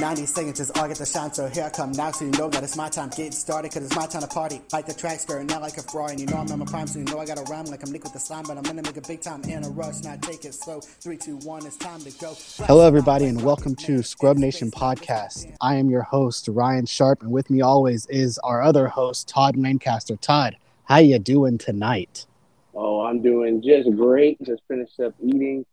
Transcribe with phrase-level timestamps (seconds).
[0.00, 2.30] 90 seconds is all I get to shine, so here I come now, so you
[2.32, 3.10] know that it's my time.
[3.16, 4.60] Get started, cause it's my time to party.
[4.72, 6.12] Like the track skirt, not like a Ferrari.
[6.12, 7.90] And you know I'm in my prime, so you know I gotta rhyme like I'm
[7.90, 10.22] Nick with the slime, but I'm gonna make a big time in a rush, not
[10.22, 10.80] take it slow.
[10.80, 12.36] Three, two, one, it's time to go.
[12.66, 15.52] Hello, everybody, and welcome to Scrub Nation Podcast.
[15.60, 19.56] I am your host, Ryan Sharp, and with me always is our other host, Todd
[19.56, 20.14] Lancaster.
[20.16, 22.24] Todd, how you doing tonight?
[22.72, 24.40] Oh, I'm doing just great.
[24.44, 25.66] Just finished up eating.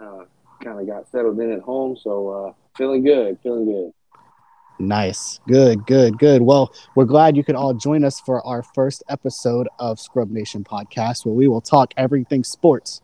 [0.00, 0.24] Uh,
[0.64, 3.92] kind of got settled in at home, so uh, feeling good, feeling good.
[4.78, 5.40] Nice.
[5.46, 6.42] Good, good, good.
[6.42, 10.64] Well, we're glad you could all join us for our first episode of Scrub Nation
[10.64, 13.00] podcast, where we will talk everything sports.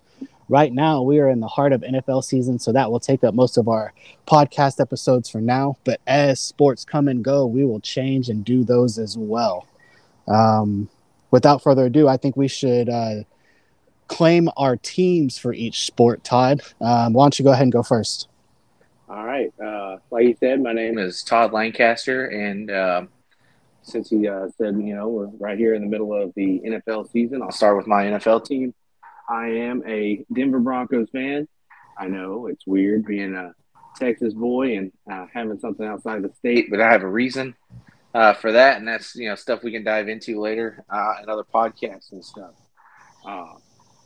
[0.48, 3.34] Right now, we are in the heart of NFL season, so that will take up
[3.34, 3.92] most of our
[4.27, 5.77] podcast episodes for now.
[5.84, 9.66] But as sports come and go, we will change and do those as well.
[10.27, 10.88] Um,
[11.30, 13.24] without further ado, I think we should uh,
[14.08, 16.24] claim our teams for each sport.
[16.24, 18.27] Todd, um, why don't you go ahead and go first?
[19.10, 19.50] All right.
[19.58, 23.06] Uh, like you said, my name is Todd Lancaster, and uh,
[23.80, 27.10] since he uh, said, you know, we're right here in the middle of the NFL
[27.10, 28.74] season, I'll start with my NFL team.
[29.27, 31.48] I am a Denver Broncos fan.
[31.96, 33.55] I know it's weird being a
[33.96, 37.55] Texas boy and uh, having something outside the state, but I have a reason
[38.12, 41.30] uh, for that, and that's you know stuff we can dive into later uh, in
[41.30, 42.52] other podcasts and stuff.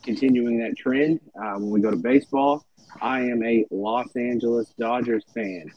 [0.04, 2.64] Continuing that trend, when we go to baseball,
[3.00, 5.72] I am a Los Angeles Dodgers fan.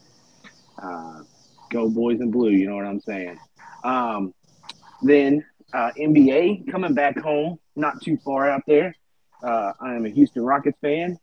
[0.82, 1.22] Uh,
[1.72, 3.38] go boys in blue, you know what I'm saying.
[3.84, 4.34] Um,
[5.02, 8.96] then uh, NBA coming back home, not too far out there.
[9.44, 11.18] Uh, I am a Houston Rockets fan.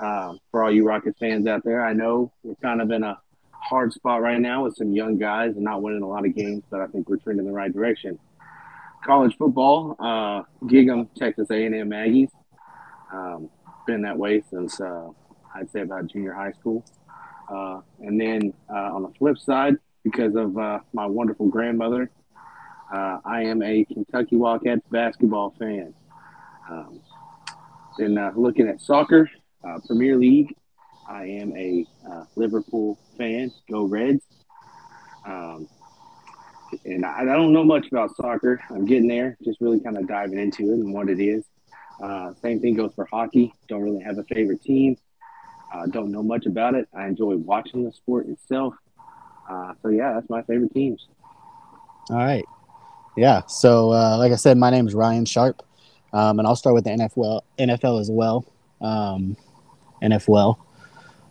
[0.00, 3.18] Uh, for all you Rockets fans out there, I know we're kind of in a
[3.52, 6.62] hard spot right now with some young guys and not winning a lot of games,
[6.70, 8.18] but I think we're trending in the right direction.
[9.04, 12.30] College football, uh, Gig'em, Texas A&M Aggies.
[13.12, 13.50] Um,
[13.86, 15.08] been that way since uh,
[15.54, 16.84] I'd say about junior high school.
[17.48, 22.10] Uh, and then uh, on the flip side, because of uh, my wonderful grandmother,
[22.92, 25.94] uh, I am a Kentucky Wildcats basketball fan.
[26.70, 27.00] Um,
[27.98, 29.30] then looking at soccer,
[29.86, 30.54] Premier League,
[31.08, 31.86] I am a
[32.36, 33.52] Liverpool fan.
[33.70, 34.24] Go Reds.
[35.26, 35.68] Um,
[36.84, 38.60] and I don't know much about soccer.
[38.70, 41.44] I'm getting there, just really kind of diving into it and what it is.
[42.02, 43.54] Uh, same thing goes for hockey.
[43.68, 44.96] Don't really have a favorite team.
[45.72, 46.88] Uh, don't know much about it.
[46.94, 48.74] I enjoy watching the sport itself.
[49.48, 51.08] Uh, so yeah, that's my favorite teams.
[52.10, 52.44] All right.
[53.16, 53.42] Yeah.
[53.46, 55.62] So uh, like I said, my name is Ryan Sharp,
[56.12, 58.44] um, and I'll start with the NFL NFL as well.
[58.80, 59.36] Um,
[60.02, 60.58] NFL.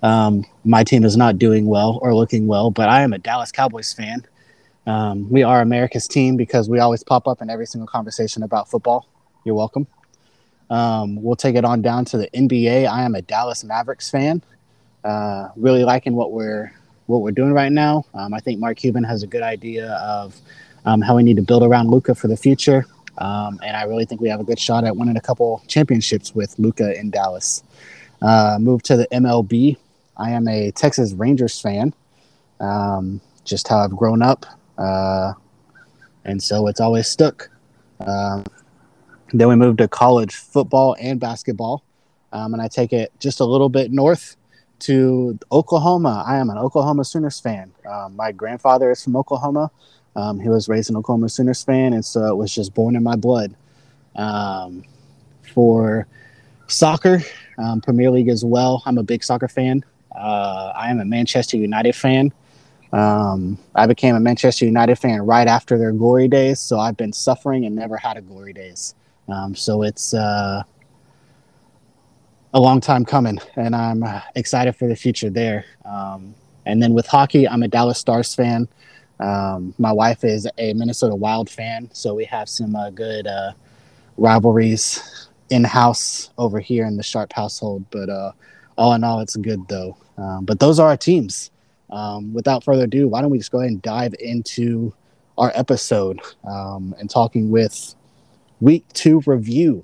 [0.01, 3.51] Um, my team is not doing well or looking well, but I am a Dallas
[3.51, 4.25] Cowboys fan.
[4.85, 8.69] Um, we are America's team because we always pop up in every single conversation about
[8.69, 9.07] football.
[9.45, 9.87] You're welcome.
[10.73, 12.87] Um, we'll take it on down to the NBA.
[12.87, 14.41] I am a Dallas Mavericks fan.
[15.03, 16.73] Uh, really liking what we're
[17.05, 18.05] what we're doing right now.
[18.15, 20.35] Um, I think Mark Cuban has a good idea of
[20.85, 22.87] um, how we need to build around Luka for the future,
[23.19, 26.33] um, and I really think we have a good shot at winning a couple championships
[26.33, 27.63] with Luka in Dallas.
[28.23, 29.77] Uh, move to the MLB.
[30.17, 31.93] I am a Texas Rangers fan.
[32.59, 34.47] Um, just how I've grown up,
[34.79, 35.33] uh,
[36.25, 37.51] and so it's always stuck.
[39.33, 41.83] Then we moved to college football and basketball.
[42.31, 44.37] Um, and I take it just a little bit north
[44.79, 46.23] to Oklahoma.
[46.25, 47.71] I am an Oklahoma Sooners fan.
[47.89, 49.71] Um, my grandfather is from Oklahoma.
[50.15, 53.03] Um, he was raised an Oklahoma Sooners fan, and so it was just born in
[53.03, 53.55] my blood.
[54.15, 54.83] Um,
[55.53, 56.05] for
[56.67, 57.21] soccer,
[57.57, 59.83] um, Premier League as well, I'm a big soccer fan.
[60.15, 62.31] Uh, I am a Manchester United fan.
[62.91, 67.13] Um, I became a Manchester United fan right after their glory days, so I've been
[67.13, 68.93] suffering and never had a glory days.
[69.27, 70.63] Um, so it's uh,
[72.53, 75.65] a long time coming, and I'm uh, excited for the future there.
[75.85, 76.35] Um,
[76.65, 78.67] and then with hockey, I'm a Dallas Stars fan.
[79.19, 83.53] Um, my wife is a Minnesota Wild fan, so we have some uh, good uh,
[84.17, 87.85] rivalries in house over here in the Sharp household.
[87.91, 88.31] But uh,
[88.77, 89.97] all in all, it's good though.
[90.17, 91.51] Um, but those are our teams.
[91.89, 94.93] Um, without further ado, why don't we just go ahead and dive into
[95.37, 97.95] our episode um, and talking with
[98.63, 99.81] Week two review.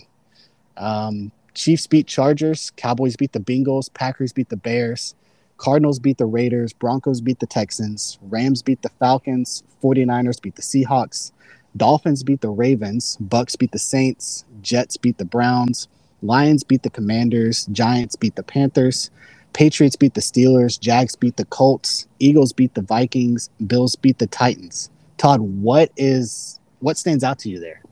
[0.78, 2.72] Um, Chiefs beat Chargers.
[2.78, 3.94] Cowboys beat the Bengals.
[3.94, 5.16] Packers beat the Bears.
[5.58, 6.72] Cardinals beat the Raiders.
[6.72, 8.18] Broncos beat the Texans.
[8.22, 9.64] Rams beat the Falcons.
[9.84, 11.34] 49ers beat the Seahawks.
[11.76, 13.18] Dolphins beat the Ravens.
[13.22, 14.46] Bucs beat the Saints.
[14.62, 15.90] Jets beat the Browns.
[16.22, 17.66] Lions beat the Commanders.
[17.74, 19.12] Giants beat the Panthers.
[19.52, 20.80] Patriots beat the Steelers.
[20.80, 22.08] Jags beat the Colts.
[22.20, 23.50] Eagles beat the Vikings.
[23.68, 24.90] Bills beat the Titans.
[25.18, 27.84] Todd, what is what stands out to you there?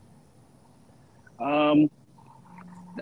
[1.39, 1.89] Um,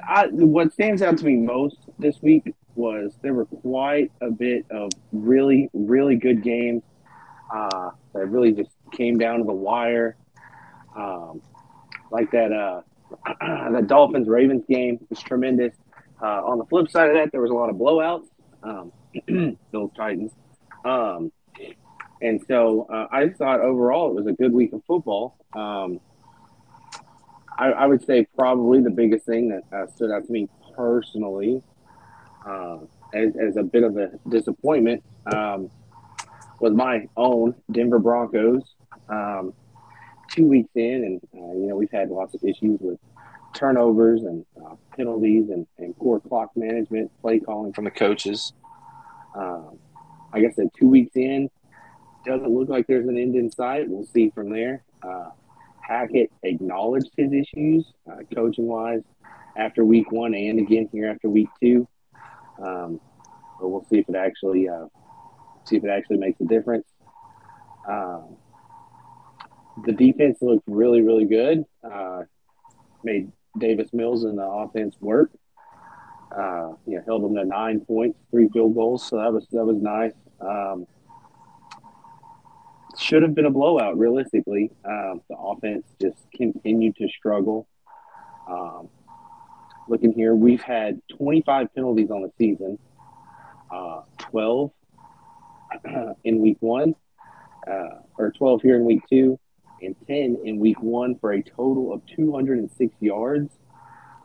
[0.03, 4.65] I, what stands out to me most this week was there were quite a bit
[4.69, 6.83] of really, really good games
[7.53, 10.17] uh, that really just came down to the wire.
[10.95, 11.41] Um,
[12.11, 12.81] like that, uh,
[13.71, 15.73] that Dolphins Ravens game was tremendous.
[16.21, 18.27] Uh, on the flip side of that, there was a lot of blowouts.
[18.63, 18.91] Um,
[19.71, 20.31] Bills Titans.
[20.83, 21.31] Um,
[22.21, 25.37] and so uh, I thought overall it was a good week of football.
[25.53, 25.99] Um,
[27.57, 31.61] I, I, would say probably the biggest thing that uh, stood out to me personally
[32.45, 32.77] uh,
[33.13, 35.03] as, as, a bit of a disappointment
[35.33, 35.69] um,
[36.59, 38.63] was my own Denver Broncos.
[39.07, 39.53] Um,
[40.31, 42.99] two weeks in, and uh, you know we've had lots of issues with
[43.53, 48.53] turnovers and uh, penalties and, and, poor clock management, play calling from the coaches.
[49.33, 49.79] Um,
[50.33, 51.49] I guess that two weeks in
[52.25, 53.87] doesn't look like there's an end in sight.
[53.87, 54.83] We'll see from there.
[55.87, 59.01] Hackett acknowledged his issues, uh, coaching wise,
[59.57, 61.87] after week one and again here after week two.
[62.63, 62.99] Um,
[63.59, 64.87] but we'll see if it actually uh,
[65.65, 66.87] see if it actually makes a difference.
[67.87, 68.37] Um,
[69.85, 71.65] the defense looked really, really good.
[71.83, 72.23] Uh,
[73.03, 75.31] made Davis Mills and the offense work.
[76.35, 79.07] Uh, you know, held them to nine points, three field goals.
[79.07, 80.13] So that was that was nice.
[80.41, 80.87] Um,
[82.99, 84.71] should have been a blowout, realistically.
[84.85, 87.67] Um, the offense just continued to struggle.
[88.47, 88.89] Um,
[89.87, 92.77] looking here, we've had 25 penalties on the season,
[93.71, 94.71] uh, 12
[96.23, 96.95] in week one,
[97.67, 99.39] uh, or 12 here in week two,
[99.81, 103.51] and 10 in week one for a total of 206 yards.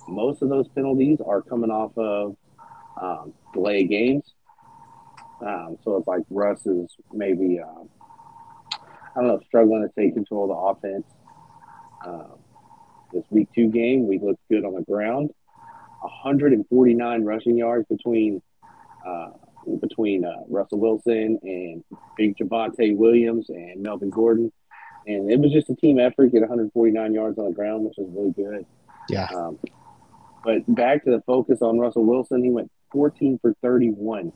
[0.08, 2.36] Most of those penalties are coming off of
[3.00, 4.34] um, delay games.
[5.40, 7.84] Um, so it's like Russ is maybe, uh,
[9.14, 11.06] I don't know, struggling to take control of the offense.
[12.06, 12.38] Um,
[13.12, 15.30] this week two game, we looked good on the ground.
[16.00, 18.40] 149 rushing yards between
[19.06, 19.30] uh,
[19.80, 21.84] between uh, Russell Wilson and
[22.16, 24.52] Big Javonte Williams and Melvin Gordon.
[25.06, 28.08] And it was just a team effort, get 149 yards on the ground, which was
[28.10, 28.66] really good.
[29.08, 29.28] Yeah.
[29.34, 29.58] Um,
[30.44, 34.32] but back to the focus on Russell Wilson, he went 14 for 31.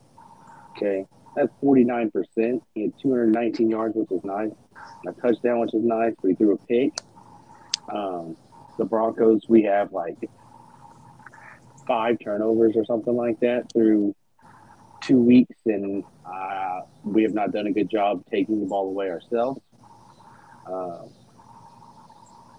[0.77, 1.07] Okay.
[1.37, 2.61] That's 49%.
[2.75, 4.53] He had 219 yards, which is nice.
[5.07, 6.93] A touchdown, which is nice, but he threw a pick.
[7.93, 8.37] Um,
[8.79, 10.17] the Broncos, we have like
[11.87, 14.15] five turnovers or something like that through
[15.03, 19.11] two weeks, and uh, we have not done a good job taking the ball away
[19.11, 19.61] ourselves.
[20.67, 21.03] Uh,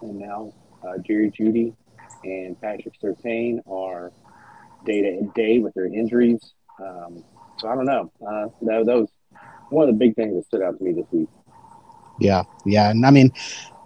[0.02, 0.52] and now
[0.86, 1.74] uh, Jerry Jeudy
[2.24, 4.12] and Patrick Surtain are
[4.84, 6.52] day to day with their injuries.
[6.80, 7.24] Um,
[7.58, 8.10] so I don't know.
[8.20, 9.08] Uh, that, was
[9.70, 11.28] one of the big things that stood out to me this week.
[12.18, 13.32] Yeah, yeah, and I mean,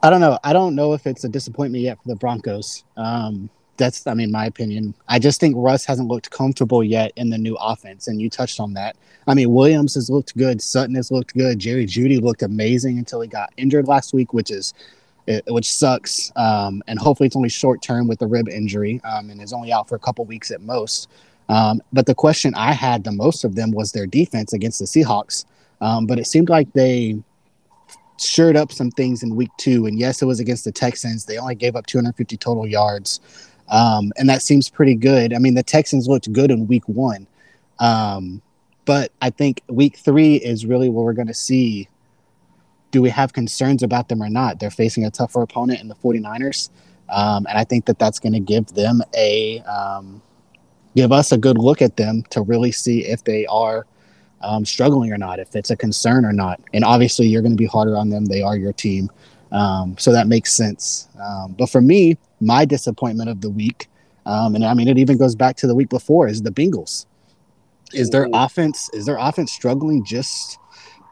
[0.03, 0.39] I don't know.
[0.45, 2.85] I don't know if it's a disappointment yet for the Broncos.
[2.97, 4.95] Um, that's I mean my opinion.
[5.09, 8.61] I just think Russ hasn't looked comfortable yet in the new offense, and you touched
[8.61, 8.97] on that.
[9.27, 13.21] I mean Williams has looked good, Sutton has looked good, Jerry Jeudy looked amazing until
[13.21, 14.75] he got injured last week, which is
[15.49, 16.33] which sucks.
[16.37, 19.73] Um, and hopefully it's only short term with the rib injury, um, and is only
[19.73, 21.09] out for a couple weeks at most.
[21.51, 24.85] Um, but the question I had the most of them was their defense against the
[24.85, 25.45] Seahawks.
[25.81, 27.21] Um, but it seemed like they
[28.19, 29.87] shored up some things in week two.
[29.87, 31.25] And yes, it was against the Texans.
[31.25, 33.21] They only gave up 250 total yards.
[33.69, 35.35] Um, and that seems pretty good.
[35.35, 37.27] I mean, the Texans looked good in week one.
[37.81, 38.43] Um,
[38.85, 41.89] but I think week three is really where we're going to see
[42.91, 44.59] do we have concerns about them or not?
[44.59, 46.71] They're facing a tougher opponent in the 49ers.
[47.09, 50.21] Um, and I think that that's going to give them a um,
[50.97, 53.87] give us a good look at them to really see if they are
[54.43, 56.61] um, struggling or not, if it's a concern or not.
[56.73, 58.25] And obviously, you're going to be harder on them.
[58.25, 59.11] They are your team.
[59.53, 61.09] Um, so that makes sense.
[61.21, 63.89] Um, but for me, my disappointment of the week,
[64.27, 67.07] um, and I mean it even goes back to the week before, is the Bengals.
[67.93, 70.05] Is their offense is their offense struggling?
[70.05, 70.59] Just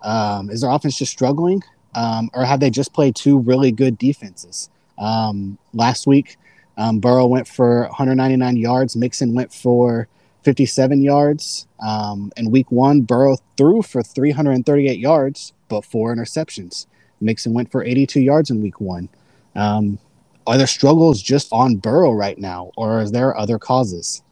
[0.04, 1.62] um, is their offense just struggling,
[1.96, 4.70] um, or have they just played two really good defenses?
[4.96, 6.36] Um, last week,
[6.78, 8.96] um, Burrow went for 199 yards.
[8.96, 10.08] Mixon went for
[10.44, 11.66] 57 yards.
[11.80, 16.86] Um, in week one, Burrow threw for 338 yards, but four interceptions.
[17.20, 19.08] Mixon went for 82 yards in week one.
[19.56, 19.98] Um,
[20.46, 24.22] are there struggles just on Burrow right now, or is there other causes?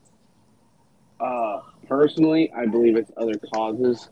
[1.18, 4.08] Uh, personally, I believe it's other causes.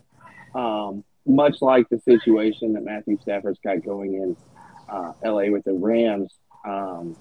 [0.56, 4.36] Um, much like the situation that Matthew Stafford's got going in
[4.88, 6.34] uh, LA with the Rams,
[6.66, 7.16] um,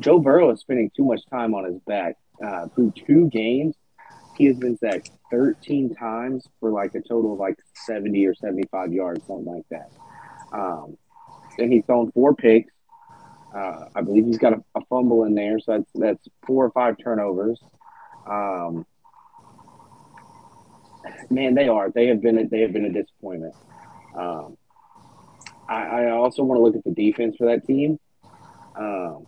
[0.00, 2.16] Joe Burrow is spending too much time on his back.
[2.44, 3.76] Uh, through two games,
[4.36, 8.92] he has been sacked 13 times for like a total of like 70 or 75
[8.92, 9.90] yards, something like that.
[10.52, 10.96] Um,
[11.58, 12.72] and he's thrown four picks.
[13.54, 16.72] Uh, I believe he's got a, a, fumble in there, so that's that's four or
[16.72, 17.60] five turnovers.
[18.28, 18.84] Um,
[21.30, 21.90] Man, they are.
[21.90, 22.38] They have been.
[22.38, 23.54] A, they have been a disappointment.
[24.16, 24.56] Um,
[25.68, 27.98] I, I, also want to look at the defense for that team.
[28.76, 29.26] Um,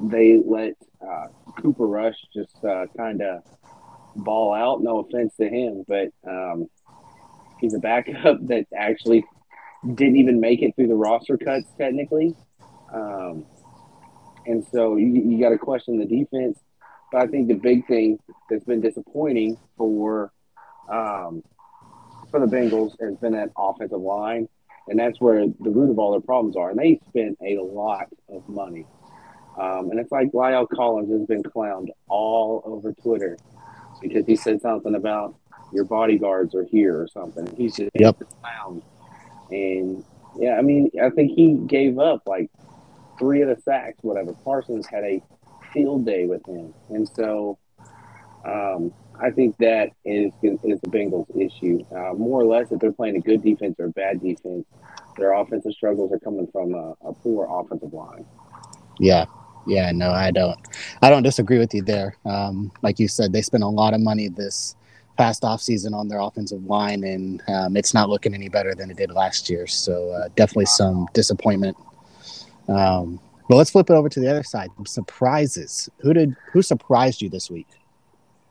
[0.00, 1.26] they let uh,
[1.60, 3.42] Cooper Rush just uh, kind of
[4.16, 4.82] ball out.
[4.82, 6.68] No offense to him, but um,
[7.60, 9.24] he's a backup that actually
[9.94, 12.34] didn't even make it through the roster cuts technically.
[12.92, 13.44] Um,
[14.46, 16.58] and so you, you got to question the defense.
[17.12, 18.18] But I think the big thing
[18.50, 20.32] that's been disappointing for
[20.90, 21.42] um,
[22.30, 24.48] for the Bengals has been that offensive line,
[24.88, 26.70] and that's where the root of all their problems are.
[26.70, 28.86] And they spent a lot of money,
[29.58, 33.38] um, and it's like La'el Collins has been clowned all over Twitter
[34.02, 35.36] because he said something about
[35.72, 37.54] your bodyguards are here or something.
[37.56, 38.16] He's just yep.
[38.42, 38.82] clowned,
[39.50, 40.04] and
[40.38, 42.50] yeah, I mean, I think he gave up like
[43.18, 44.32] three of the sacks, whatever.
[44.32, 45.22] Parsons had a
[45.72, 47.58] field day with him, and so
[48.44, 51.84] um, I think that is is the Bengals' issue.
[51.94, 54.66] Uh, more or less, if they're playing a good defense or a bad defense,
[55.16, 58.26] their offensive struggles are coming from a, a poor offensive line.
[58.98, 59.26] Yeah,
[59.66, 60.58] yeah, no, I don't.
[61.02, 62.16] I don't disagree with you there.
[62.24, 64.76] Um, like you said, they spent a lot of money this
[65.16, 68.90] past off season on their offensive line, and um, it's not looking any better than
[68.90, 69.66] it did last year.
[69.66, 71.76] So uh, definitely some disappointment.
[72.68, 74.70] Um, but let's flip it over to the other side.
[74.86, 75.88] Surprises.
[75.98, 77.68] Who did who surprised you this week?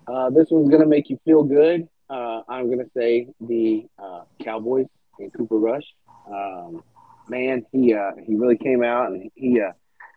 [0.07, 1.87] Uh, this one's gonna make you feel good.
[2.09, 4.87] Uh, I'm gonna say the uh, Cowboys
[5.19, 5.85] and Cooper Rush.
[6.27, 6.83] Um,
[7.27, 9.71] man, he uh, he really came out and he uh,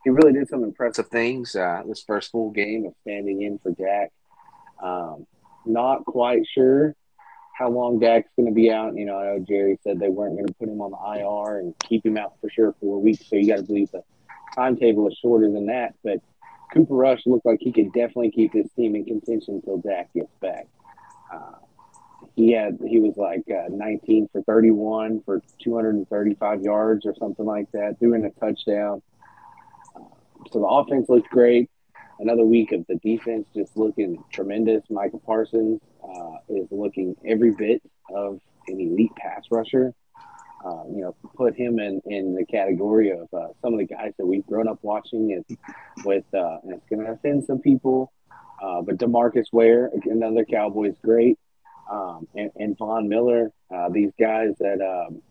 [0.07, 1.57] he really did some impressive things.
[1.57, 4.13] Uh, this first full game of standing in for Dak.
[4.81, 5.27] Um,
[5.65, 6.95] not quite sure
[7.59, 8.95] how long Dak's going to be out.
[8.95, 11.59] You know, I know Jerry said they weren't going to put him on the IR
[11.59, 13.21] and keep him out for sure for a week.
[13.27, 14.05] So you got to believe the
[14.55, 15.95] timetable is shorter than that.
[16.05, 16.21] But
[16.73, 20.31] Cooper Rush looked like he could definitely keep his team in contention until Dak gets
[20.41, 20.69] back.
[21.35, 21.57] Uh,
[22.37, 27.73] he had he was like uh, 19 for 31 for 235 yards or something like
[27.73, 29.03] that, doing a touchdown.
[30.53, 31.71] So the offense looked great.
[32.19, 34.83] Another week of the defense just looking tremendous.
[34.89, 37.83] Micah Parsons uh, is looking every bit
[38.15, 39.93] of an elite pass rusher.
[40.65, 44.13] Uh, you know, put him in, in the category of uh, some of the guys
[44.19, 45.33] that we've grown up watching.
[45.33, 45.59] And
[46.05, 48.13] with uh, and it's going to offend some people,
[48.63, 51.39] uh, but Demarcus Ware, another Cowboys great,
[51.91, 55.23] um, and, and Von Miller, uh, these guys that um,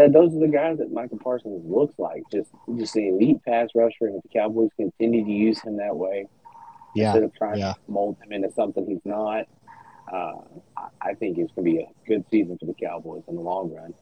[0.00, 2.22] that those are the guys that Michael Parsons looks like.
[2.32, 5.94] Just just an elite pass rusher, and if the Cowboys continue to use him that
[5.94, 6.26] way,
[6.94, 7.74] yeah, instead of trying yeah.
[7.74, 9.46] to mold him into something he's not,
[10.10, 10.32] uh,
[11.02, 13.72] I think it's going to be a good season for the Cowboys in the long
[13.74, 13.92] run.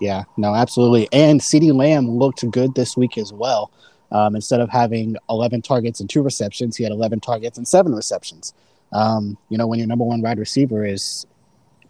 [0.00, 1.08] Yeah, no, absolutely.
[1.12, 3.70] And CeeDee Lamb looked good this week as well.
[4.10, 7.94] Um, instead of having 11 targets and two receptions, he had 11 targets and seven
[7.94, 8.54] receptions.
[8.92, 11.26] Um, you know, when your number one wide receiver is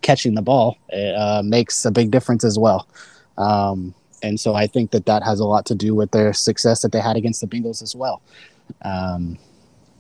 [0.02, 2.87] catching the ball, it uh, makes a big difference as well.
[3.38, 6.82] Um, and so I think that that has a lot to do with their success
[6.82, 8.22] that they had against the Bengals as well.
[8.82, 9.38] Um,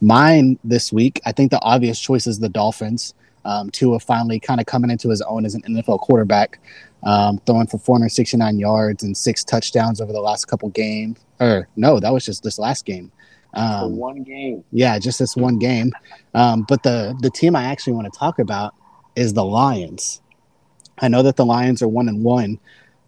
[0.00, 3.14] mine this week, I think the obvious choice is the Dolphins.
[3.44, 6.58] Um, Tua finally kind of coming into his own as an NFL quarterback,
[7.02, 11.18] um, throwing for 469 yards and six touchdowns over the last couple games.
[11.40, 13.12] Or no, that was just this last game.
[13.52, 14.64] Um, one game.
[14.72, 15.92] Yeah, just this one game.
[16.34, 18.74] Um, but the the team I actually want to talk about
[19.14, 20.20] is the Lions.
[20.98, 22.58] I know that the Lions are one and one,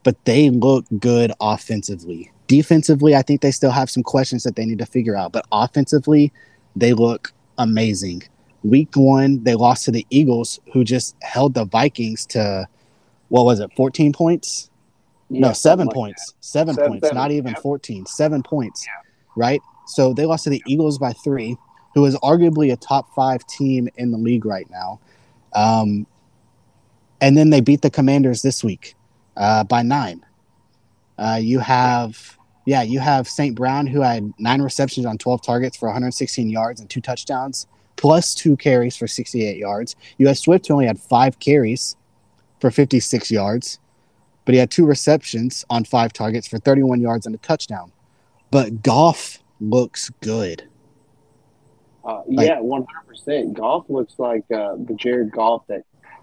[0.06, 2.30] but they look good offensively.
[2.46, 5.44] Defensively, I think they still have some questions that they need to figure out, but
[5.50, 6.32] offensively,
[6.76, 8.22] they look amazing.
[8.62, 12.68] Week one, they lost to the Eagles, who just held the Vikings to
[13.30, 14.70] what was it, 14 points?
[15.28, 16.34] Yeah, no, seven points.
[16.36, 17.16] Like seven, seven, points, seven.
[17.16, 17.62] not even yep.
[17.62, 18.06] 14.
[18.06, 18.92] Seven points, yeah.
[19.34, 19.60] right?
[19.88, 21.56] So they lost to the Eagles by three,
[21.94, 25.00] who is arguably a top five team in the league right now.
[25.52, 26.06] Um,
[27.20, 28.94] and then they beat the Commanders this week
[29.36, 30.24] uh, by nine.
[31.18, 33.54] Uh, you have, yeah, you have St.
[33.54, 37.66] Brown who had nine receptions on 12 targets for 116 yards and two touchdowns,
[37.96, 39.96] plus two carries for 68 yards.
[40.18, 41.96] You had Swift who only had five carries
[42.60, 43.78] for 56 yards,
[44.44, 47.92] but he had two receptions on five targets for 31 yards and a touchdown.
[48.50, 50.64] But Goff looks good.
[52.04, 53.54] Uh, yeah, one hundred percent.
[53.54, 55.82] Goff looks like uh, the Jared Goff that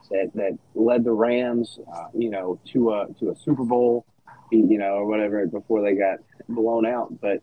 [0.09, 4.05] that that led the Rams, uh, you know, to a to a Super Bowl,
[4.51, 6.19] you know, or whatever before they got
[6.49, 7.19] blown out.
[7.21, 7.41] But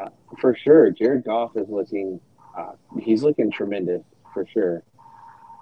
[0.00, 0.08] uh,
[0.40, 2.20] for sure, Jared Goff is looking
[2.56, 4.82] uh, he's looking tremendous for sure.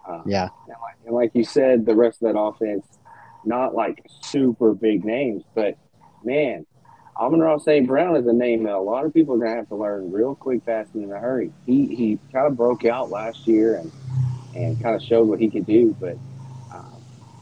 [0.08, 2.86] Uh, yeah, and like, and like you said, the rest of that offense,
[3.44, 5.76] not like super big names, but
[6.24, 6.66] man,
[7.16, 7.86] Amon-Ra St.
[7.86, 10.10] Brown is a name that a lot of people are going to have to learn
[10.10, 11.52] real quick, fast, and in a hurry.
[11.66, 13.92] He he kind of broke out last year and
[14.54, 15.96] and kind of showed what he could do.
[16.00, 16.16] But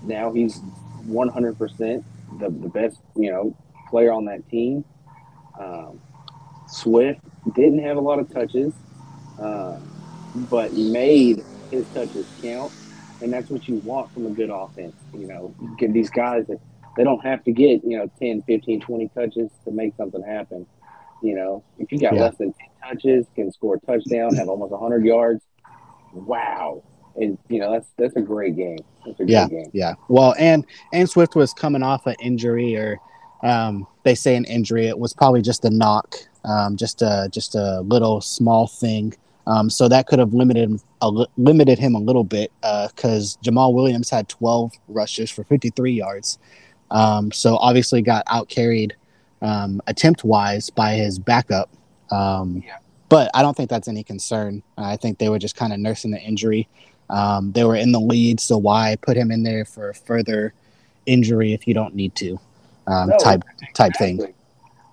[0.03, 0.61] now he's
[1.07, 2.05] 100%
[2.39, 3.57] the, the best, you know,
[3.89, 4.85] player on that team.
[5.59, 6.01] Um,
[6.69, 7.21] Swift
[7.55, 8.73] didn't have a lot of touches,
[9.41, 9.79] uh,
[10.49, 12.73] but made his touches count.
[13.23, 14.97] And that's what you want from a good offense.
[15.13, 16.59] You know, give these guys that
[16.97, 20.67] they don't have to get, you know, 10, 15, 20 touches to make something happen.
[21.23, 22.23] You know, if you got yeah.
[22.23, 25.43] less than 10 touches, can score a touchdown, have almost 100 yards,
[26.15, 26.83] wow.
[27.17, 28.79] And, you know, that's that's a great game.
[29.05, 29.71] That's a yeah, game.
[29.73, 29.95] Yeah.
[30.09, 32.99] Well, and and Swift was coming off an injury or
[33.43, 34.87] um, they say an injury.
[34.87, 39.15] It was probably just a knock, um, just a just a little small thing.
[39.47, 43.75] Um, so that could have limited a, limited him a little bit because uh, Jamaal
[43.75, 46.39] Williams had 12 rushes for 53 yards.
[46.91, 48.95] Um, so obviously got out carried
[49.43, 51.71] um, attempt wise by his backup.
[52.11, 52.79] Um, yeah.
[53.09, 54.63] But I don't think that's any concern.
[54.77, 56.69] I think they were just kind of nursing the injury.
[57.11, 60.55] Um, they were in the lead, so why put him in there for further
[61.07, 62.39] injury if you don't need to?
[62.87, 63.69] Um, no, type exactly.
[63.75, 64.35] type thing.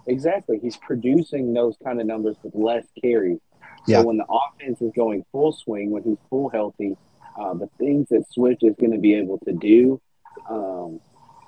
[0.08, 0.60] Exactly.
[0.60, 3.40] He's producing those kind of numbers with less carries.
[3.86, 4.02] So yeah.
[4.02, 6.98] when the offense is going full swing, when he's full healthy,
[7.38, 10.02] uh, the things that Swift is going to be able to do,
[10.50, 11.00] um,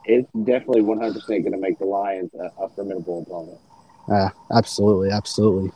[0.06, 3.60] it's definitely 100% going to make the Lions a, a formidable opponent.
[4.08, 5.72] Uh, absolutely, absolutely.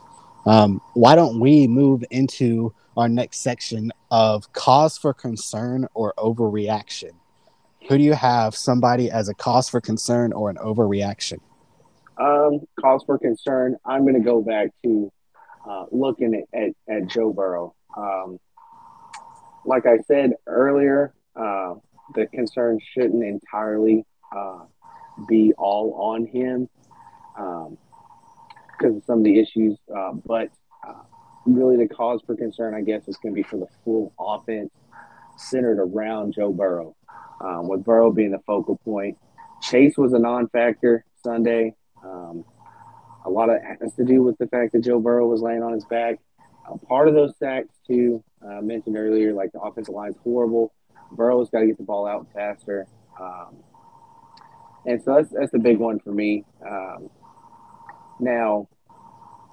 [0.46, 7.10] Um, why don't we move into our next section of cause for concern or overreaction?
[7.88, 11.40] Who do you have somebody as a cause for concern or an overreaction?
[12.16, 13.76] Um, cause for concern.
[13.84, 15.12] I'm going to go back to
[15.68, 17.74] uh, looking at, at, at, Joe Burrow.
[17.96, 18.38] Um,
[19.64, 21.74] like I said earlier, uh,
[22.14, 24.64] the concern shouldn't entirely uh,
[25.28, 26.68] be all on him
[27.34, 29.78] because um, of some of the issues.
[29.94, 30.50] Uh, but
[31.46, 34.70] really, the cause for concern, I guess, is going to be for the full offense
[35.36, 36.96] centered around Joe Burrow,
[37.40, 39.18] um, with Burrow being the focal point.
[39.62, 41.74] Chase was a non factor Sunday.
[42.04, 42.44] Um,
[43.24, 45.62] a lot of it has to do with the fact that Joe Burrow was laying
[45.62, 46.18] on his back.
[46.68, 50.72] Uh, part of those sacks, too, uh, mentioned earlier, like the offensive line's horrible.
[51.12, 52.86] Burrow's got to get the ball out faster.
[53.20, 53.56] Um,
[54.86, 56.44] and so that's, that's the big one for me.
[56.66, 57.08] Um,
[58.20, 58.68] now,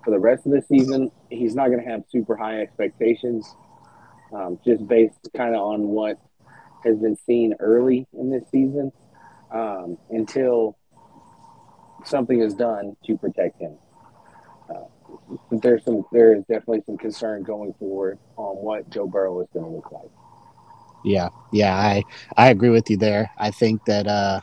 [0.04, 3.56] for the rest of the season, he's not going to have super high expectations,
[4.34, 6.20] um, just based kind of on what
[6.84, 8.92] has been seen early in this season
[9.52, 10.78] um, until
[12.06, 13.78] something is done to protect him.
[14.70, 19.48] Uh, there's some there is definitely some concern going forward on what Joe Burrow is
[19.54, 20.10] going to look like.
[21.04, 22.04] Yeah, yeah, I
[22.38, 23.30] I agree with you there.
[23.38, 24.42] I think that uh,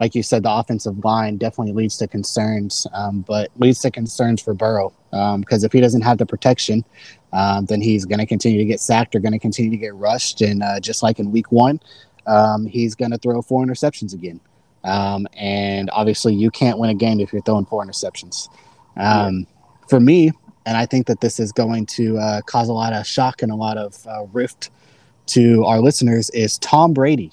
[0.00, 4.42] like you said, the offensive line definitely leads to concerns, um, but leads to concerns
[4.42, 6.84] for Burrow because um, if he doesn't have the protection,
[7.32, 9.94] um, then he's going to continue to get sacked or going to continue to get
[9.94, 11.80] rushed, and uh, just like in Week One,
[12.26, 14.40] um, he's going to throw four interceptions again.
[14.84, 18.48] Um, and obviously, you can't win a game if you're throwing four interceptions.
[18.96, 19.46] Um,
[19.88, 20.32] for me,
[20.64, 23.52] and I think that this is going to uh, cause a lot of shock and
[23.52, 24.70] a lot of uh, rift
[25.26, 27.32] to our listeners, is Tom Brady.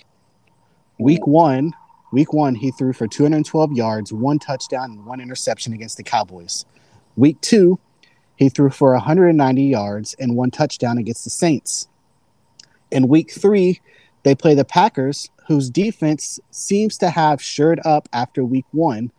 [0.98, 1.74] Week one,
[2.14, 6.64] week one, he threw for 212 yards, one touchdown, and one interception against the Cowboys.
[7.16, 7.80] Week two,
[8.36, 11.88] he threw for 190 yards and one touchdown against the Saints.
[12.92, 13.82] In week three,
[14.22, 19.12] they play the Packers, whose defense seems to have shored up after week one,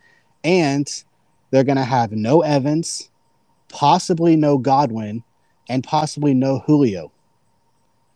[0.45, 1.05] and
[1.51, 3.11] they're going to have no Evans,
[3.69, 5.25] possibly no Godwin,
[5.69, 7.11] and possibly no Julio.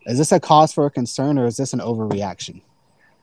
[0.06, 2.62] Is this a cause for concern or is this an overreaction?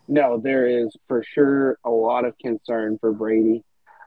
[0.08, 3.64] No, there is for sure a lot of concern for Brady.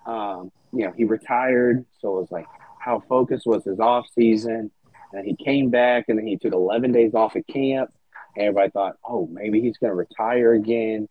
[0.07, 2.47] Um, you know, he retired, so it was like
[2.81, 4.71] how focused was his off season,
[5.13, 7.91] and he came back and then he took 11 days off at camp
[8.39, 11.09] everybody thought, oh, maybe he's going to retire again.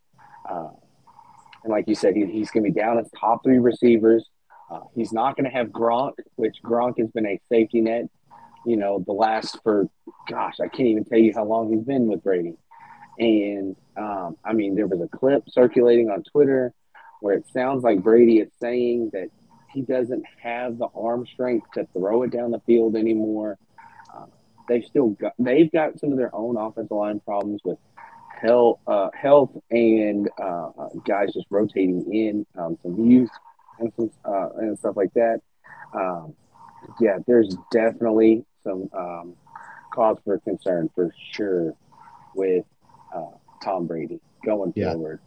[0.50, 0.70] Uh,
[1.64, 4.26] and like you said, he, he's going to be down as top three receivers.
[4.72, 8.06] Uh, he's not going to have Gronk, which Gronk has been a safety net,
[8.66, 9.88] you know, the last for,
[10.30, 12.56] gosh, I can't even tell you how long he's been with Brady.
[13.20, 16.74] And um, I mean, there was a clip circulating on Twitter
[17.22, 19.30] where it sounds like Brady is saying that
[19.74, 23.58] he doesn't have the arm strength to throw it down the field anymore
[24.68, 27.78] they've still got they've got some of their own offensive line problems with
[28.42, 33.30] health, uh, health and uh, uh, guys just rotating in, um, some youth
[33.80, 35.40] and some uh, and stuff like that.
[35.94, 36.36] Um,
[37.00, 39.36] yeah, there's definitely some um,
[39.92, 41.74] cause for concern for sure
[42.36, 42.66] with
[43.14, 43.26] uh,
[43.64, 44.92] Tom Brady going yeah.
[44.92, 45.20] forward.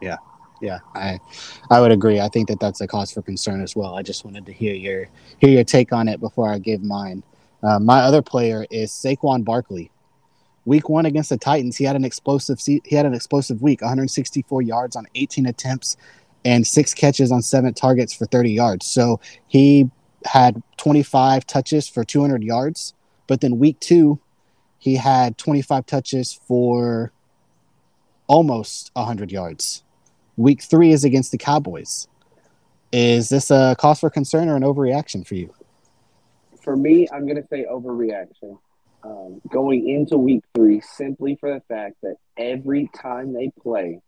[0.00, 0.16] Yeah,
[0.60, 1.18] yeah, I
[1.70, 2.20] I would agree.
[2.20, 3.96] I think that that's a cause for concern as well.
[3.96, 7.22] I just wanted to hear your hear your take on it before I give mine.
[7.62, 9.90] Uh, my other player is Saquon Barkley.
[10.64, 14.62] Week one against the Titans, he had an explosive he had an explosive week, 164
[14.62, 15.96] yards on 18 attempts
[16.44, 18.86] and six catches on seven targets for 30 yards.
[18.86, 19.90] So he
[20.24, 22.94] had 25 touches for 200 yards.
[23.26, 24.20] But then week two,
[24.86, 27.10] he had 25 touches for
[28.28, 29.82] almost 100 yards.
[30.36, 32.06] Week three is against the Cowboys.
[32.92, 35.52] Is this a cause for concern or an overreaction for you?
[36.62, 38.60] For me, I'm going to say overreaction.
[39.02, 43.98] Um, going into week three, simply for the fact that every time they play,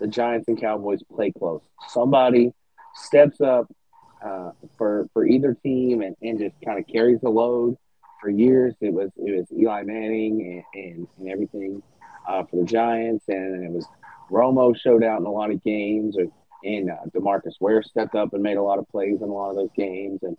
[0.00, 1.62] the Giants and Cowboys play close.
[1.88, 2.52] Somebody
[2.94, 3.74] steps up
[4.22, 7.78] uh, for for either team and, and just kind of carries the load.
[8.20, 11.82] For years, it was it was Eli Manning and, and, and everything
[12.26, 13.86] uh, for the Giants, and it was
[14.30, 16.26] Romo showed out in a lot of games, or,
[16.64, 19.50] and uh, Demarcus Ware stepped up and made a lot of plays in a lot
[19.50, 20.20] of those games.
[20.22, 20.36] And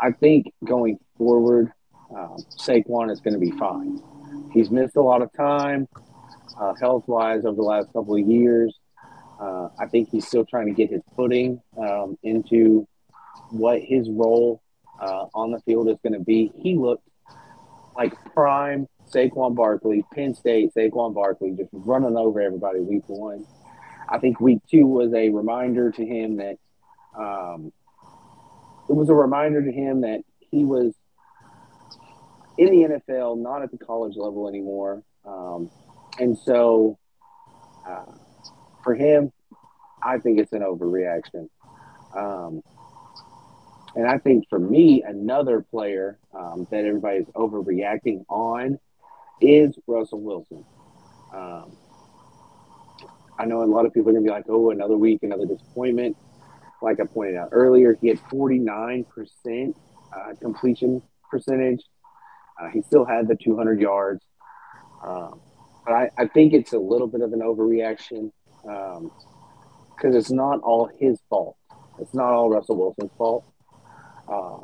[0.00, 1.72] I think going forward,
[2.14, 4.00] um, Saquon is going to be fine.
[4.52, 5.86] He's missed a lot of time
[6.58, 8.74] uh, health wise over the last couple of years.
[9.40, 12.86] Uh, I think he's still trying to get his footing um, into
[13.50, 14.60] what his role
[15.00, 16.52] uh, on the field is going to be.
[16.56, 17.08] He looked
[17.96, 23.44] like prime Saquon Barkley, Penn State, Saquon Barkley, just running over everybody week one.
[24.08, 26.58] I think week two was a reminder to him that
[27.16, 27.72] um,
[28.88, 30.94] it was a reminder to him that he was
[32.58, 35.02] in the NFL, not at the college level anymore.
[35.24, 35.70] Um,
[36.18, 36.98] and so
[37.86, 38.12] uh,
[38.82, 39.32] for him,
[40.02, 41.48] I think it's an overreaction.
[42.16, 42.62] Um,
[43.96, 48.78] and I think for me, another player um, that everybody's overreacting on
[49.40, 50.64] is Russell Wilson.
[51.34, 51.76] Um,
[53.38, 55.46] I know a lot of people are going to be like, oh, another week, another
[55.46, 56.16] disappointment.
[56.82, 59.74] Like I pointed out earlier, he had 49%
[60.14, 61.82] uh, completion percentage.
[62.60, 64.24] Uh, he still had the 200 yards.
[65.02, 65.40] Um,
[65.86, 68.30] but I, I, think it's a little bit of an overreaction
[68.62, 71.56] because um, it's not all his fault.
[71.98, 73.50] It's not all Russell Wilson's fault.
[74.30, 74.58] Uh,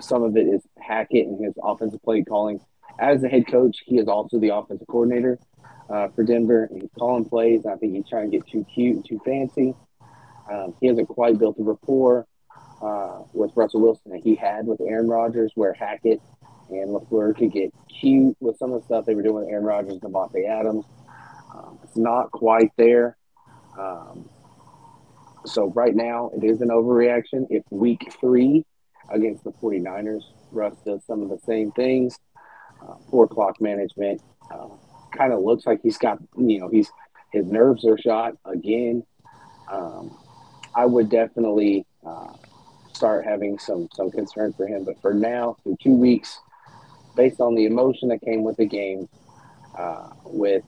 [0.00, 2.60] some of it is Hackett and his offensive play calling
[2.98, 5.38] as the head coach, he is also the offensive coordinator
[5.90, 6.68] uh, for Denver.
[6.70, 7.66] And he's calling plays.
[7.66, 9.74] I think he's trying to get too cute and too fancy.
[10.50, 12.26] Um, he hasn't quite built a rapport
[12.82, 16.20] uh, with Russell Wilson that he had with Aaron Rodgers, where Hackett
[16.68, 19.64] and LaFleur could get cute with some of the stuff they were doing with Aaron
[19.64, 20.84] Rodgers and Davante Adams.
[21.54, 23.16] Um, it's not quite there.
[23.78, 24.28] Um,
[25.44, 27.46] so right now, it is an overreaction.
[27.50, 28.64] If week three
[29.10, 32.18] against the 49ers, Russ does some of the same things,
[32.82, 34.22] uh, four clock management.
[34.50, 34.68] Uh,
[35.12, 36.90] kind of looks like he's got, you know, he's
[37.32, 39.02] his nerves are shot again.
[39.70, 40.16] Um,
[40.74, 42.32] I would definitely uh,
[42.92, 44.84] start having some some concern for him.
[44.84, 46.38] But for now, through two weeks,
[47.16, 49.08] based on the emotion that came with the game,
[49.76, 50.64] uh, with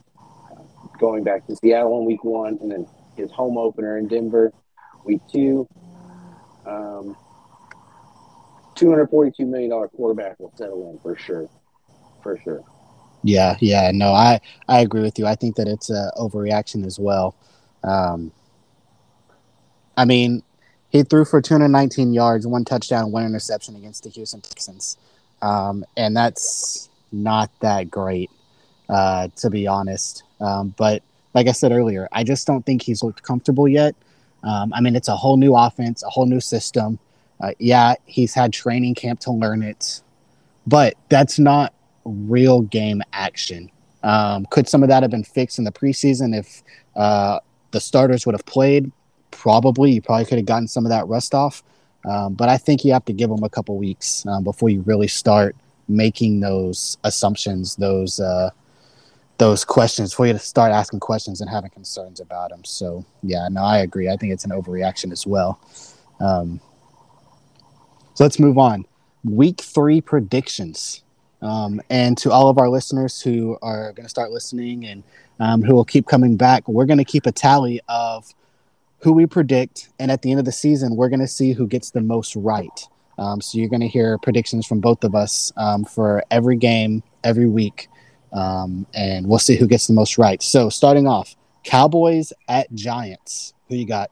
[0.50, 0.62] uh,
[0.98, 2.86] going back to Seattle in week one, and then
[3.16, 4.52] his home opener in Denver,
[5.06, 5.68] week two.
[6.66, 7.16] Um,
[8.74, 11.48] $242 million quarterback will settle in for sure
[12.26, 12.64] for sure.
[13.22, 15.26] Yeah, yeah, no, I I agree with you.
[15.26, 17.34] I think that it's a overreaction as well.
[17.82, 18.32] Um,
[19.96, 20.42] I mean,
[20.90, 24.96] he threw for 219 yards, one touchdown, one interception against the Houston Texans,
[25.40, 28.30] um, and that's not that great,
[28.88, 30.22] uh, to be honest.
[30.40, 31.02] Um, but
[31.34, 33.94] like I said earlier, I just don't think he's looked comfortable yet.
[34.46, 36.98] Um, I mean, it's a whole new offense, a whole new system.
[37.40, 40.00] Uh, yeah, he's had training camp to learn it,
[40.66, 43.70] but that's not real game action.
[44.02, 46.62] Um, could some of that have been fixed in the preseason if
[46.94, 47.40] uh,
[47.72, 48.92] the starters would have played?
[49.32, 49.90] Probably.
[49.90, 51.62] You probably could have gotten some of that rust off.
[52.04, 54.82] Um, but I think you have to give them a couple weeks um, before you
[54.82, 55.56] really start
[55.88, 58.50] making those assumptions, those uh,
[59.38, 62.64] those questions, for you to start asking questions and having concerns about them.
[62.64, 64.08] So yeah, no, I agree.
[64.08, 65.60] I think it's an overreaction as well.
[66.20, 66.60] Um,
[68.14, 68.86] so let's move on.
[69.24, 71.02] Week three predictions.
[71.42, 75.02] Um, and to all of our listeners who are going to start listening and
[75.38, 78.26] um, who will keep coming back, we're going to keep a tally of
[79.00, 79.90] who we predict.
[79.98, 82.34] And at the end of the season, we're going to see who gets the most
[82.36, 82.88] right.
[83.18, 87.02] Um, so you're going to hear predictions from both of us um, for every game,
[87.22, 87.88] every week.
[88.32, 90.42] Um, and we'll see who gets the most right.
[90.42, 93.54] So starting off, Cowboys at Giants.
[93.68, 94.10] Who you got?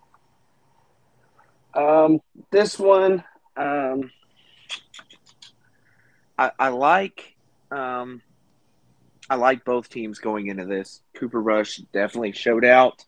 [1.75, 3.25] Um, this one,
[3.57, 4.11] um,
[6.39, 7.35] I, I like
[7.71, 8.23] um,
[9.29, 11.01] I like both teams going into this.
[11.15, 13.05] Cooper Rush definitely showed out.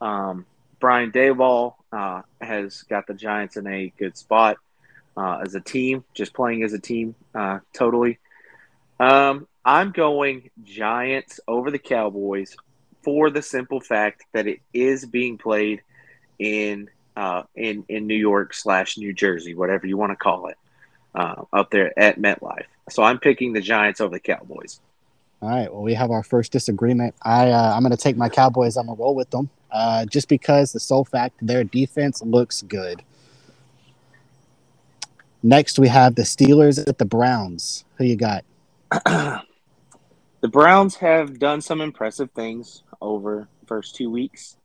[0.00, 0.46] Um,
[0.80, 4.56] Brian Daboll uh, has got the Giants in a good spot
[5.16, 8.18] uh, as a team, just playing as a team uh, totally.
[8.98, 12.56] Um, I'm going Giants over the Cowboys
[13.02, 15.82] for the simple fact that it is being played
[16.38, 20.56] in uh, in in New York slash New Jersey, whatever you want to call it,
[21.14, 22.64] uh, up there at MetLife.
[22.88, 24.80] So I'm picking the Giants over the Cowboys.
[25.42, 25.72] All right.
[25.72, 27.14] Well, we have our first disagreement.
[27.22, 28.76] I uh, I'm going to take my Cowboys.
[28.76, 32.62] I'm going to roll with them, uh, just because the sole fact their defense looks
[32.62, 33.02] good.
[35.42, 37.84] Next, we have the Steelers at the Browns.
[37.96, 38.44] Who you got?
[40.40, 44.56] the Browns have done some impressive things over the first two weeks.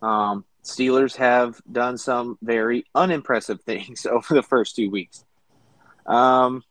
[0.00, 5.24] Um, Steelers have done some very unimpressive things over the first two weeks.
[6.06, 6.64] Um,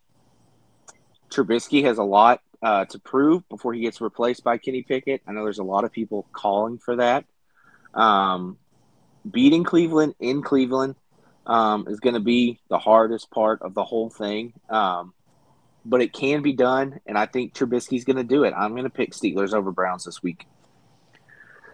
[1.30, 5.22] Trubisky has a lot uh, to prove before he gets replaced by Kenny Pickett.
[5.26, 7.26] I know there's a lot of people calling for that.
[7.94, 8.58] Um,
[9.30, 10.96] beating Cleveland in Cleveland
[11.46, 14.54] um, is going to be the hardest part of the whole thing.
[14.70, 15.14] Um,
[15.86, 18.54] but it can be done, and I think Trubisky's going to do it.
[18.56, 20.46] I'm going to pick Steelers over Browns this week.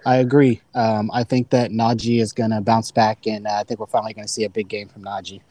[0.06, 0.62] I agree.
[0.74, 3.88] Um, I think that Najee is going to bounce back, and uh, I think we're
[3.88, 5.42] finally going to see a big game from Najee.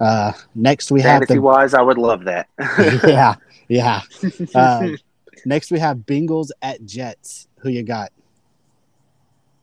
[0.00, 2.48] Uh, next, we Fantasy have the wise, I would love that.
[3.06, 3.34] yeah,
[3.68, 4.00] yeah.
[4.54, 4.96] Um,
[5.44, 7.48] next, we have Bengals at Jets.
[7.58, 8.10] Who you got?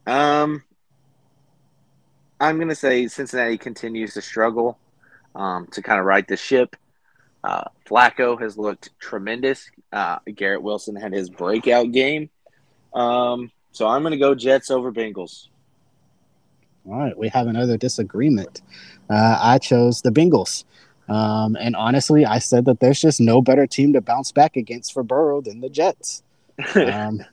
[0.05, 0.63] Um,
[2.39, 4.77] I'm going to say Cincinnati continues to struggle
[5.35, 6.75] um, to kind of right the ship.
[7.43, 9.69] Uh, Flacco has looked tremendous.
[9.91, 12.29] Uh, Garrett Wilson had his breakout game.
[12.93, 15.47] Um, so I'm going to go Jets over Bengals.
[16.89, 18.61] All right, we have another disagreement.
[19.09, 20.63] Uh, I chose the Bengals.
[21.07, 24.93] Um, and honestly, I said that there's just no better team to bounce back against
[24.93, 26.23] for Burrow than the Jets.
[26.75, 27.23] Um,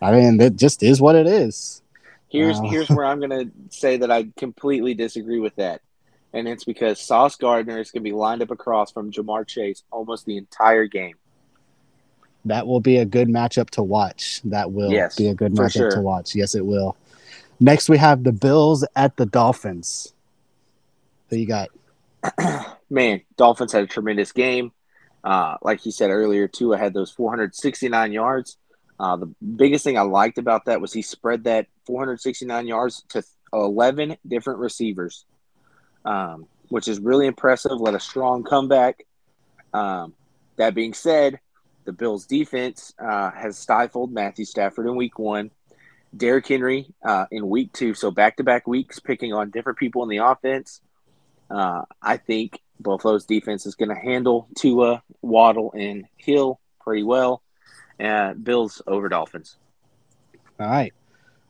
[0.00, 1.82] I mean, that just is what it is.
[2.28, 2.68] Here's Wow.
[2.70, 5.82] here's where I'm going to say that I completely disagree with that.
[6.34, 9.82] And it's because Sauce Gardner is going to be lined up across from Ja'Marr Chase
[9.90, 11.16] almost the entire game.
[12.46, 14.40] That will be a good matchup to watch.
[14.44, 15.90] That will Yes, be a good matchup sure.
[15.90, 16.34] to watch.
[16.34, 16.96] Yes, it will.
[17.60, 20.12] Next, we have the Bills at the Dolphins.
[21.30, 21.68] Who you got?
[22.90, 24.72] Man, Dolphins had a tremendous game.
[25.22, 28.56] Uh, like you said earlier, too, I had those 469 yards.
[28.98, 33.22] Uh, the biggest thing I liked about that was he spread that 469 yards to
[33.52, 35.24] 11 different receivers,
[36.04, 37.72] um, which is really impressive.
[37.72, 39.06] Led a strong comeback.
[39.72, 40.14] Um,
[40.56, 41.40] that being said,
[41.84, 45.50] the Bills' defense uh, has stifled Matthew Stafford in week one.
[46.14, 50.02] Derrick Henry uh, in week two, so back to back weeks, picking on different people
[50.02, 50.80] in the offense.
[51.50, 57.42] Uh, I think Buffalo's defense is going to handle Tua, Waddle, and Hill pretty well.
[57.98, 59.56] Uh, Bills over Dolphins.
[60.60, 60.92] All right.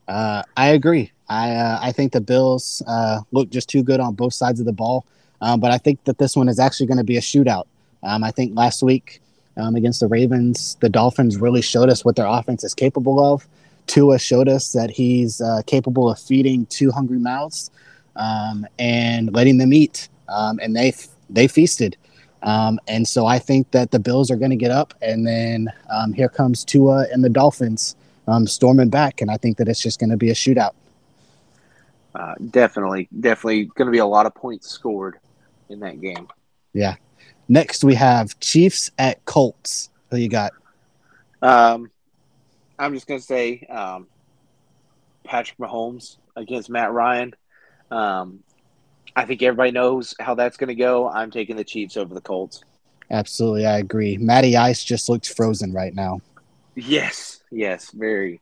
[0.07, 1.11] Uh, I agree.
[1.29, 4.65] I uh, I think the Bills uh, look just too good on both sides of
[4.65, 5.05] the ball,
[5.41, 7.65] um, but I think that this one is actually going to be a shootout.
[8.03, 9.21] Um, I think last week
[9.55, 13.47] um, against the Ravens, the Dolphins really showed us what their offense is capable of.
[13.87, 17.71] Tua showed us that he's uh, capable of feeding two hungry mouths
[18.15, 20.93] um, and letting them eat, um, and they
[21.29, 21.95] they feasted.
[22.43, 25.71] Um, and so I think that the Bills are going to get up, and then
[26.13, 27.95] here comes Tua and the Dolphins
[28.27, 30.73] um, storming back, and I think that it's just going to be a shootout.
[32.15, 35.17] Uh, definitely, definitely going to be a lot of points scored
[35.69, 36.27] in that game.
[36.73, 36.95] Yeah.
[37.49, 39.89] Next, we have Chiefs at Colts.
[40.11, 40.51] Who you got?
[41.41, 41.91] Um,
[42.77, 44.07] I'm just going to say um,
[45.23, 47.33] Patrick Mahomes against Matt Ryan.
[47.91, 48.43] Um,
[49.15, 51.09] I think everybody knows how that's going to go.
[51.09, 52.63] I'm taking the Chiefs over the Colts.
[53.11, 54.17] Absolutely, I agree.
[54.17, 56.21] Matty Ice just looks frozen right now.
[56.75, 58.41] Yes, yes, very.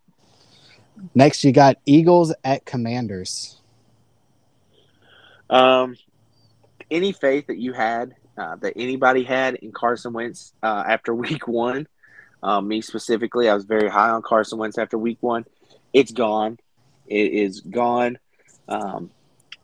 [1.15, 3.60] Next, you got Eagles at Commanders.
[5.50, 5.96] Um,
[6.89, 11.48] any faith that you had, uh, that anybody had in Carson Wentz uh, after week
[11.48, 11.88] one,
[12.44, 15.46] um, me specifically, I was very high on Carson Wentz after week one.
[15.94, 16.58] It's gone.
[17.08, 18.17] It is gone.
[18.67, 19.12] Um,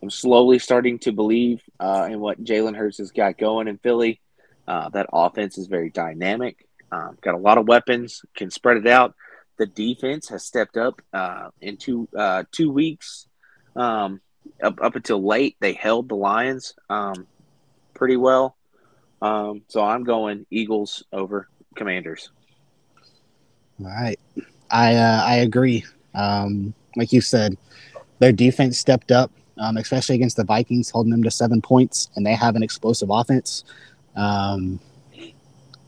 [0.01, 4.19] I'm slowly starting to believe uh, in what Jalen Hurts has got going in Philly.
[4.67, 6.66] Uh, that offense is very dynamic.
[6.91, 9.15] Um, got a lot of weapons, can spread it out.
[9.57, 13.27] The defense has stepped up uh, in two uh, two weeks.
[13.75, 14.21] Um,
[14.63, 17.27] up, up until late, they held the Lions um,
[17.93, 18.55] pretty well.
[19.21, 22.29] Um, so I'm going Eagles over Commanders.
[23.79, 24.19] All right,
[24.71, 25.85] I uh, I agree.
[26.13, 27.57] Um, like you said,
[28.19, 32.25] their defense stepped up, um, especially against the Vikings, holding them to seven points, and
[32.25, 33.63] they have an explosive offense.
[34.15, 34.79] Um,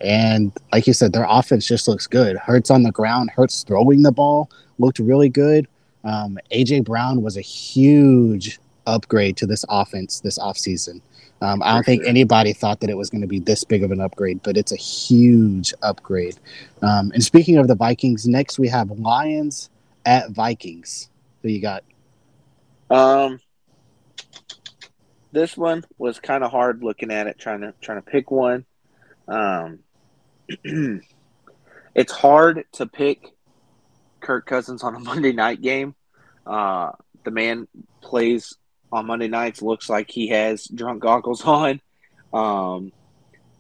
[0.02, 2.38] and like you said, their offense just looks good.
[2.38, 5.68] Hurts on the ground, Hurts throwing the ball looked really good.
[6.04, 11.02] Um, AJ Brown was a huge upgrade to this offense this offseason.
[11.42, 13.92] Um, I don't think anybody thought that it was going to be this big of
[13.92, 16.38] an upgrade, but it's a huge upgrade.
[16.82, 19.70] Um, and speaking of the Vikings, next we have Lions
[20.06, 21.10] at Vikings.
[21.42, 21.84] Who you got?
[22.90, 23.40] Um,
[25.32, 28.66] this one was kind of hard looking at it, trying to trying to pick one.
[29.28, 29.80] Um,
[31.96, 33.34] it's hard to pick
[34.20, 35.96] Kirk Cousins on a Monday night game.
[36.46, 36.92] Uh,
[37.24, 37.68] the man
[38.02, 38.56] plays
[38.92, 39.62] on Monday nights.
[39.62, 41.82] Looks like he has drunk goggles on.
[42.34, 42.92] Um,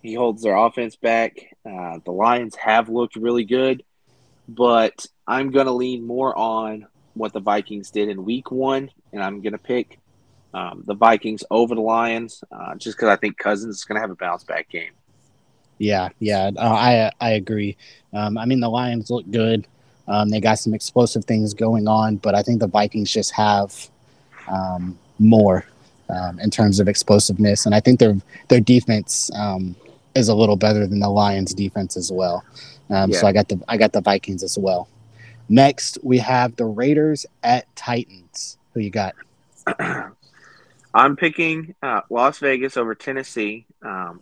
[0.01, 1.55] he holds their offense back.
[1.65, 3.83] Uh, the Lions have looked really good,
[4.47, 9.21] but I'm going to lean more on what the Vikings did in Week One, and
[9.21, 9.99] I'm going to pick
[10.53, 14.01] um, the Vikings over the Lions, uh, just because I think Cousins is going to
[14.01, 14.93] have a bounce back game.
[15.79, 17.77] Yeah, yeah, uh, I I agree.
[18.13, 19.65] Um, I mean, the Lions look good.
[20.07, 23.89] Um, they got some explosive things going on, but I think the Vikings just have
[24.47, 25.65] um, more
[26.09, 28.17] um, in terms of explosiveness, and I think their
[28.49, 29.75] their defense um,
[30.15, 32.43] is a little better than the Lions' defense as well.
[32.89, 33.19] Um, yeah.
[33.19, 34.89] So I got the I got the Vikings as well.
[35.47, 38.57] Next, we have the Raiders at Titans.
[38.73, 39.15] Who you got?
[40.93, 43.65] I'm picking uh, Las Vegas over Tennessee.
[43.81, 44.21] Um,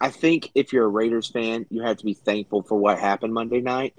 [0.00, 3.34] I think if you're a Raiders fan, you have to be thankful for what happened
[3.34, 3.94] Monday night.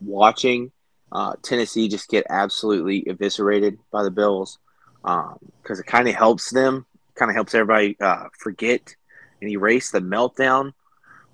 [0.00, 0.72] Watching
[1.12, 4.58] uh, Tennessee just get absolutely eviscerated by the Bills
[5.02, 8.94] because um, it kind of helps them, kind of helps everybody uh, forget
[9.40, 10.72] and erase the meltdown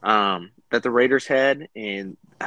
[0.03, 2.17] um, that the Raiders had and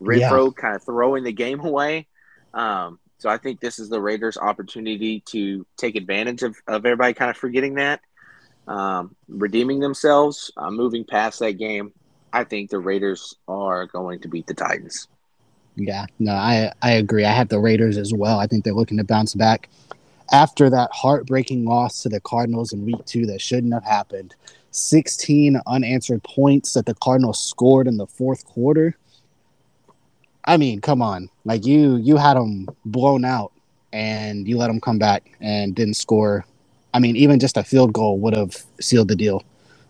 [0.00, 0.60] Renfrow yeah.
[0.62, 2.06] kind of throwing the game away.
[2.54, 7.12] Um, so I think this is the Raiders' opportunity to take advantage of, of everybody
[7.12, 8.00] kind of forgetting that,
[8.70, 11.92] um, redeeming themselves, uh, moving past that game.
[12.32, 15.08] I think the Raiders are going to beat the Titans.
[15.74, 17.24] Yeah, no, I I agree.
[17.24, 18.38] I have the Raiders as well.
[18.38, 19.68] I think they're looking to bounce back
[20.30, 24.36] after that heartbreaking loss to the Cardinals in Week Two that shouldn't have happened.
[24.72, 28.96] 16 unanswered points that the Cardinals scored in the fourth quarter.
[30.44, 31.28] I mean, come on.
[31.44, 33.52] Like you you had them blown out
[33.92, 36.44] and you let them come back and didn't score.
[36.92, 39.44] I mean, even just a field goal would have sealed the deal.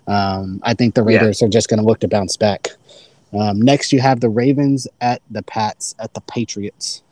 [0.06, 1.46] Um, I think the Raiders yeah.
[1.46, 2.68] are just going to look to bounce back.
[3.32, 7.02] Um, next, you have the Ravens at the Pats at the Patriots.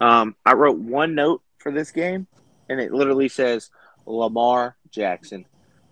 [0.00, 2.26] Um, I wrote one note for this game,
[2.68, 3.70] and it literally says
[4.06, 5.46] Lamar Jackson.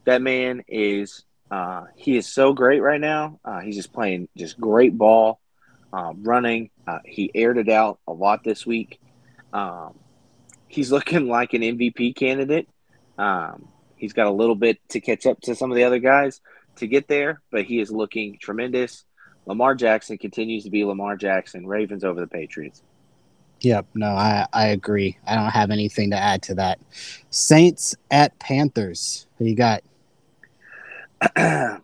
[0.04, 3.40] That man is uh, he is so great right now.
[3.44, 5.40] Uh, he's just playing just great ball,
[5.92, 6.70] uh, running.
[6.86, 9.00] Uh, he aired it out a lot this week.
[9.52, 9.94] Um,
[10.68, 12.68] he's looking like an MVP candidate.
[13.16, 16.40] Um, he's got a little bit to catch up to some of the other guys
[16.76, 19.04] to get there, but he is looking tremendous.
[19.46, 21.66] Lamar Jackson continues to be Lamar Jackson.
[21.66, 22.82] Ravens over the Patriots.
[23.60, 25.18] Yep, no, I, I agree.
[25.26, 26.78] I don't have anything to add to that.
[27.30, 29.26] Saints at Panthers.
[29.38, 29.82] Who you got?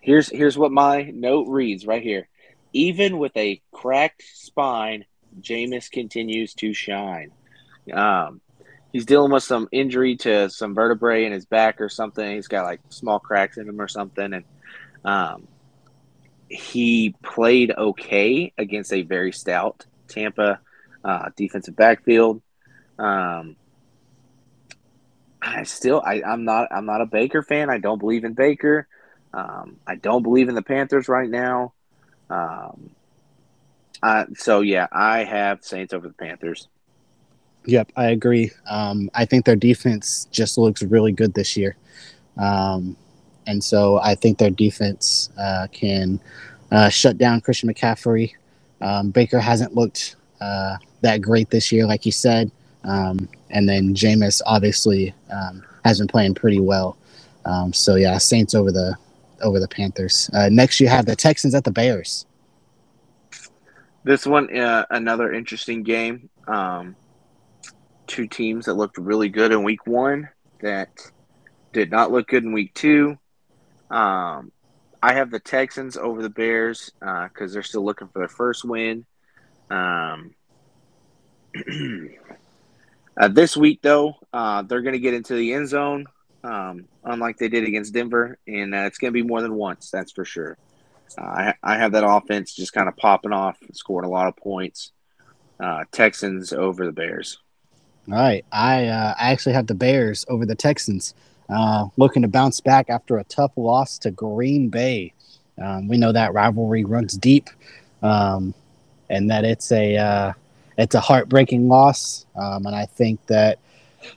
[0.00, 2.28] here's here's what my note reads right here.
[2.72, 5.04] Even with a cracked spine,
[5.40, 7.30] Jameis continues to shine.
[7.92, 8.40] Um,
[8.92, 12.34] he's dealing with some injury to some vertebrae in his back or something.
[12.34, 14.44] He's got like small cracks in him or something, and
[15.04, 15.48] um,
[16.48, 20.60] he played okay against a very stout Tampa
[21.04, 22.42] uh, defensive backfield.
[22.98, 23.56] Um,
[25.40, 27.70] I still, I, I'm not, I'm not a Baker fan.
[27.70, 28.88] I don't believe in Baker.
[29.32, 31.72] Um, I don't believe in the Panthers right now.
[32.30, 32.90] Um,
[34.02, 36.68] uh, so yeah, I have Saints over the Panthers.
[37.66, 38.50] Yep, I agree.
[38.68, 41.76] Um, I think their defense just looks really good this year.
[42.36, 42.96] Um,
[43.46, 46.20] and so I think their defense uh, can
[46.70, 48.32] uh, shut down Christian McCaffrey.
[48.80, 52.50] Um, Baker hasn't looked uh, that great this year, like you said.
[52.84, 56.96] Um, and then Jameis obviously um, has been playing pretty well.
[57.44, 58.96] Um, so yeah, Saints over the
[59.42, 60.30] over the Panthers.
[60.32, 62.26] Uh, next, you have the Texans at the Bears.
[64.04, 66.30] This one, uh, another interesting game.
[66.46, 66.96] Um,
[68.06, 70.28] two teams that looked really good in week one
[70.60, 70.88] that
[71.72, 73.18] did not look good in week two.
[73.90, 74.52] Um,
[75.02, 78.64] I have the Texans over the Bears because uh, they're still looking for their first
[78.64, 79.04] win.
[79.70, 80.34] Um,
[83.16, 86.06] uh, this week, though, uh, they're going to get into the end zone,
[86.42, 89.90] um, unlike they did against Denver, and uh, it's going to be more than once,
[89.90, 90.56] that's for sure.
[91.18, 94.92] I, I have that offense just kind of popping off, scoring a lot of points.
[95.58, 97.38] Uh, Texans over the Bears.
[98.08, 101.12] All right, I uh, I actually have the Bears over the Texans,
[101.48, 105.12] uh, looking to bounce back after a tough loss to Green Bay.
[105.60, 107.50] Um, we know that rivalry runs deep,
[108.02, 108.54] um,
[109.10, 110.32] and that it's a uh,
[110.78, 113.58] it's a heartbreaking loss, um, and I think that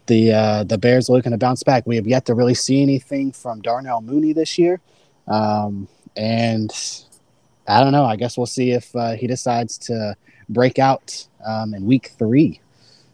[0.05, 1.87] the uh, the Bears are looking to bounce back.
[1.87, 4.81] We have yet to really see anything from Darnell Mooney this year,
[5.27, 6.71] um, and
[7.67, 8.05] I don't know.
[8.05, 10.15] I guess we'll see if uh, he decides to
[10.47, 12.61] break out um, in Week Three.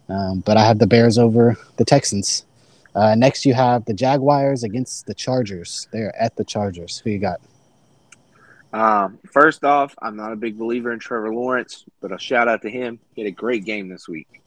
[0.09, 2.45] Um, but I have the Bears over the Texans.
[2.93, 5.87] Uh, next, you have the Jaguars against the Chargers.
[5.91, 6.99] They're at the Chargers.
[6.99, 7.41] Who you got?
[8.71, 12.61] Um, first off, I'm not a big believer in Trevor Lawrence, but a shout out
[12.63, 12.99] to him.
[13.13, 14.41] He had a great game this week.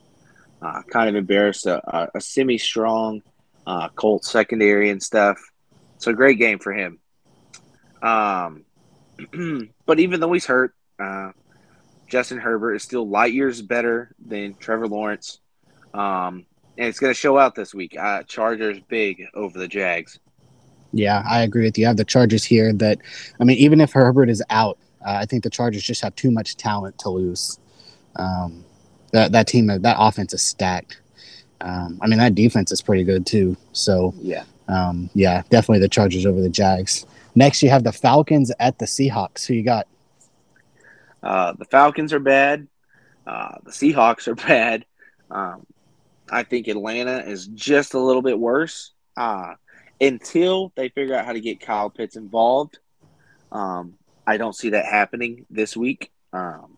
[0.61, 3.23] Uh, kind of embarrassed a, a semi strong
[3.67, 5.39] uh, Colt secondary and stuff.
[5.99, 6.99] So a great game for him.
[8.03, 8.65] Um,
[9.87, 11.33] but even though he's hurt, uh,
[12.09, 15.41] Justin Herbert is still light years better than Trevor Lawrence.
[15.95, 17.97] Um, and it's going to show out this week.
[17.99, 20.21] Uh, Chargers big over the Jags.
[20.93, 21.87] Yeah, I agree with you.
[21.87, 22.73] I have the Chargers here.
[22.73, 22.99] That
[23.41, 26.31] I mean, even if Herbert is out, uh, I think the Chargers just have too
[26.31, 27.59] much talent to lose.
[28.17, 28.65] Um,
[29.13, 31.01] that that team, that offense is stacked.
[31.61, 33.57] Um, I mean, that defense is pretty good too.
[33.73, 37.05] So yeah, um, yeah, definitely the Chargers over the Jags.
[37.35, 39.47] Next, you have the Falcons at the Seahawks.
[39.47, 39.87] Who you got?
[41.23, 42.67] Uh, the Falcons are bad.
[43.27, 44.85] Uh, the Seahawks are bad.
[45.31, 45.67] Um,
[46.31, 48.93] I think Atlanta is just a little bit worse.
[49.17, 49.55] Uh,
[50.01, 52.79] until they figure out how to get Kyle Pitts involved,
[53.51, 53.95] um,
[54.27, 56.13] I don't see that happening this week.
[56.33, 56.77] Um,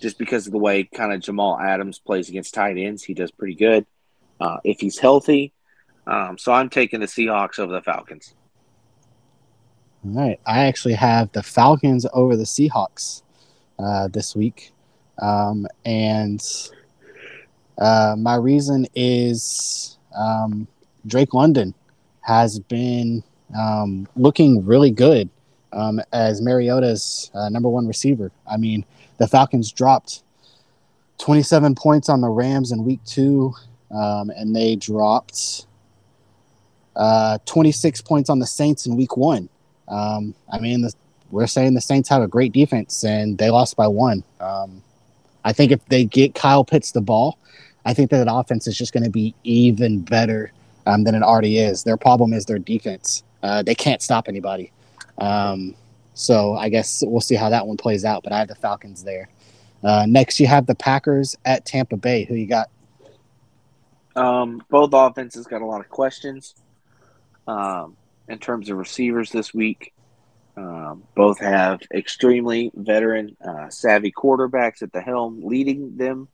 [0.00, 3.30] just because of the way kind of Jamal Adams plays against tight ends, he does
[3.30, 3.86] pretty good
[4.40, 5.52] uh, if he's healthy.
[6.06, 8.34] Um, so I'm taking the Seahawks over the Falcons.
[10.04, 13.22] All right, I actually have the Falcons over the Seahawks
[13.78, 14.72] uh, this week,
[15.20, 16.42] um, and
[17.80, 20.68] uh, my reason is um,
[21.06, 21.74] Drake London
[22.20, 23.24] has been
[23.58, 25.28] um, looking really good
[25.72, 28.30] um, as Mariota's uh, number one receiver.
[28.50, 28.84] I mean,
[29.18, 30.22] the Falcons dropped
[31.18, 33.54] 27 points on the Rams in week two,
[33.90, 35.66] um, and they dropped
[36.96, 39.48] uh, 26 points on the Saints in week one.
[39.88, 40.92] Um, I mean, the,
[41.30, 44.22] we're saying the Saints have a great defense, and they lost by one.
[44.40, 44.82] Um,
[45.44, 47.38] I think if they get Kyle Pitts the ball,
[47.84, 50.52] I think that offense is just going to be even better
[50.86, 51.82] um, than it already is.
[51.82, 53.22] Their problem is their defense.
[53.42, 54.72] Uh, they can't stop anybody.
[55.18, 55.74] Um,
[56.14, 58.22] so I guess we'll see how that one plays out.
[58.22, 59.28] But I have the Falcons there.
[59.82, 62.24] Uh, next, you have the Packers at Tampa Bay.
[62.24, 62.68] Who you got?
[64.14, 66.54] Um, both offenses got a lot of questions
[67.46, 67.96] um,
[68.28, 69.94] in terms of receivers this week.
[70.56, 76.28] Um, both have extremely veteran, uh, savvy quarterbacks at the helm leading them.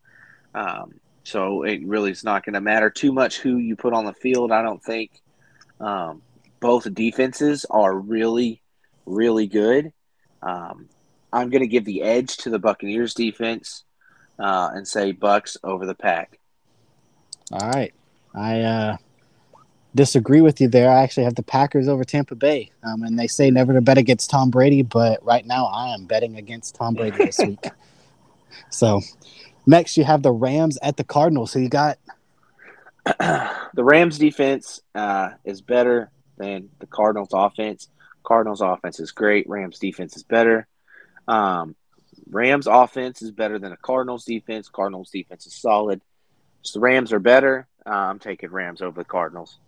[0.55, 0.95] Um,
[1.27, 4.13] so it really is not going to matter too much who you put on the
[4.13, 4.53] field.
[4.53, 5.11] I don't think
[5.81, 6.23] um,
[6.61, 8.63] both defenses are really,
[9.07, 9.93] really good.
[10.41, 10.89] Um,
[11.33, 13.83] I'm going to give the edge to the Buccaneers defense
[14.39, 16.39] uh, and say Bucs over the Pack.
[17.51, 17.93] All right,
[18.33, 18.97] I uh,
[19.97, 20.89] disagree with you there.
[20.89, 23.99] I actually have the Packers over Tampa Bay, um, and they say never to bet
[23.99, 27.67] against Tom Brady, but right now I am betting against Tom Brady this week.
[28.71, 29.01] So
[29.67, 31.51] Next, you have the Rams at the Cardinals.
[31.51, 31.99] So you got
[33.19, 37.89] the Rams defense uh, is better than the Cardinals offense.
[38.23, 39.49] Cardinals offense is great.
[39.49, 40.67] Rams defense is better.
[41.29, 41.77] Um,
[42.31, 44.69] Rams offense is better than the Cardinals defense.
[44.69, 46.01] Cardinals defense is solid.
[46.63, 47.69] So the Rams are better.
[47.87, 49.59] Uh, I'm taking Rams over the Cardinals.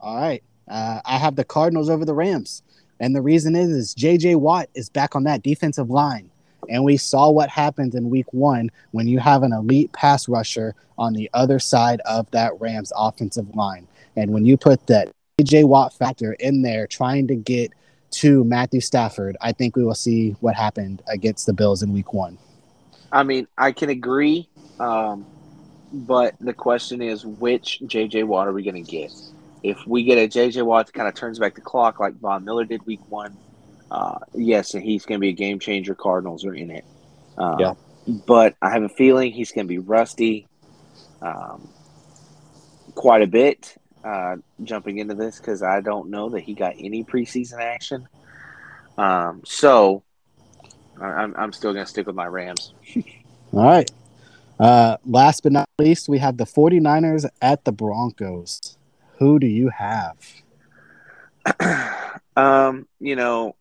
[0.00, 0.42] All right.
[0.68, 2.62] Uh, I have the Cardinals over the Rams.
[3.00, 4.36] And the reason is, is J.J.
[4.36, 6.30] Watt is back on that defensive line.
[6.68, 10.74] And we saw what happened in week one when you have an elite pass rusher
[10.98, 13.86] on the other side of that Rams offensive line.
[14.16, 15.64] And when you put that J.
[15.64, 17.72] Watt factor in there trying to get
[18.10, 22.12] to Matthew Stafford, I think we will see what happened against the Bills in week
[22.12, 22.38] one.
[23.12, 24.48] I mean, I can agree.
[24.80, 25.26] Um,
[25.92, 28.24] but the question is, which J.J.
[28.24, 29.12] Watt are we going to get?
[29.62, 30.62] If we get a J.J.
[30.62, 33.36] Watt that kind of turns back the clock like Von Miller did week one,
[33.90, 35.94] uh, yes, and he's going to be a game changer.
[35.94, 36.84] Cardinals are in it.
[37.36, 37.74] Uh, yeah.
[38.26, 40.46] But I have a feeling he's going to be rusty
[41.20, 41.68] um,
[42.94, 47.04] quite a bit uh, jumping into this because I don't know that he got any
[47.04, 48.08] preseason action.
[48.96, 50.02] Um, so
[51.00, 52.72] I'm, I'm still going to stick with my Rams.
[53.52, 53.90] All right.
[54.58, 58.76] Uh, last but not least, we have the 49ers at the Broncos.
[59.18, 60.16] Who do you have?
[62.36, 63.54] um, you know,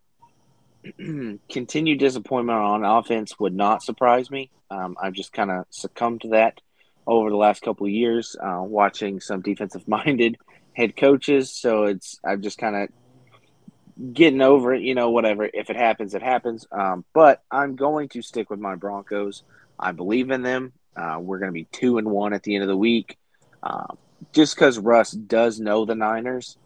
[1.50, 4.52] continued disappointment on offense would not surprise me.
[4.70, 6.62] Um, I've just kind of succumbed to that
[7.06, 10.38] over the last couple of years, uh, watching some defensive minded
[10.74, 11.52] head coaches.
[11.52, 14.82] So it's I'm just kind of getting over it.
[14.82, 15.50] You know, whatever.
[15.52, 16.68] If it happens, it happens.
[16.72, 19.44] Um, but I'm going to stick with my Broncos.
[19.80, 20.74] I believe in them.
[20.96, 23.18] Uh, we're going to be two and one at the end of the week,
[23.62, 23.86] uh,
[24.34, 26.58] just because Russ does know the Niners,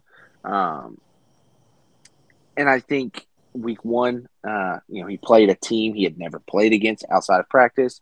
[0.42, 0.98] um,
[2.56, 6.38] and I think week one, uh, you know, he played a team he had never
[6.38, 8.00] played against outside of practice,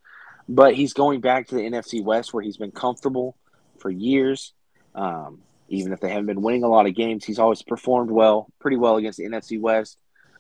[0.48, 3.36] but he's going back to the NFC West where he's been comfortable
[3.78, 4.52] for years.
[4.94, 8.48] Um, even if they haven't been winning a lot of games, he's always performed well,
[8.58, 9.98] pretty well against the NFC West.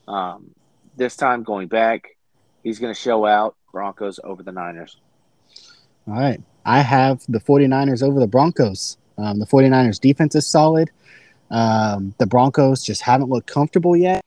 [0.08, 0.50] Um,
[0.96, 2.16] this time going back,
[2.64, 4.96] he's going to show out Broncos over the Niners.
[6.08, 6.40] All right.
[6.64, 8.98] I have the 49ers over the Broncos.
[9.16, 10.90] Um, the 49ers defense is solid.
[11.50, 14.24] Um, the Broncos just haven't looked comfortable yet.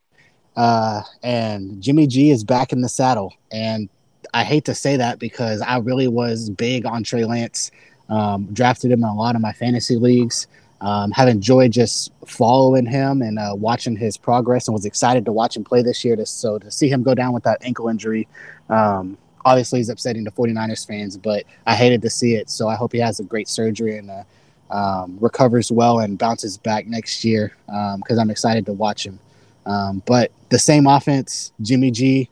[0.56, 3.34] Uh, and Jimmy G is back in the saddle.
[3.52, 3.90] And
[4.34, 7.72] I hate to say that because I really was big on Trey Lance.
[8.10, 10.48] Um, drafted him in a lot of my fantasy leagues.
[10.82, 15.32] Um, have enjoyed just following him and uh, watching his progress, and was excited to
[15.32, 16.18] watch him play this year.
[16.18, 18.28] To, so to see him go down with that ankle injury,
[18.70, 22.50] um, obviously is upsetting the 49ers fans, but I hated to see it.
[22.50, 24.24] So I hope he has a great surgery and uh,
[24.72, 29.20] um, recovers well and bounces back next year because um, I'm excited to watch him.
[29.66, 32.30] Um, but the same offense, Jimmy G.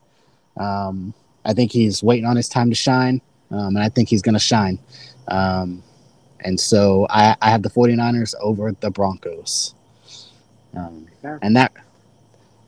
[0.58, 1.14] Um,
[1.46, 4.34] I think he's waiting on his time to shine, um, and I think he's going
[4.34, 4.78] to shine.
[5.28, 5.82] Um,
[6.42, 9.76] and so I, I, have the 49ers over the Broncos.
[10.76, 11.08] Um,
[11.42, 11.72] and that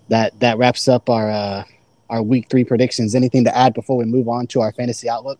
[0.09, 1.63] that that wraps up our uh,
[2.09, 3.15] our week three predictions.
[3.15, 5.39] Anything to add before we move on to our fantasy outlook?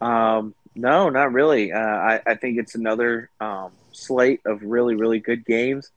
[0.00, 1.72] Um, no, not really.
[1.72, 5.90] Uh, I, I think it's another um, slate of really, really good games.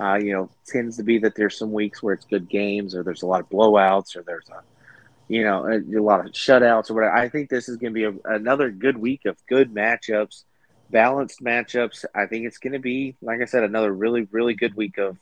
[0.00, 3.02] Uh, you know, tends to be that there's some weeks where it's good games, or
[3.02, 4.62] there's a lot of blowouts, or there's a,
[5.26, 7.14] you know, a, a lot of shutouts, or whatever.
[7.14, 10.44] I think this is going to be a, another good week of good matchups,
[10.90, 12.04] balanced matchups.
[12.14, 15.16] I think it's going to be, like I said, another really, really good week of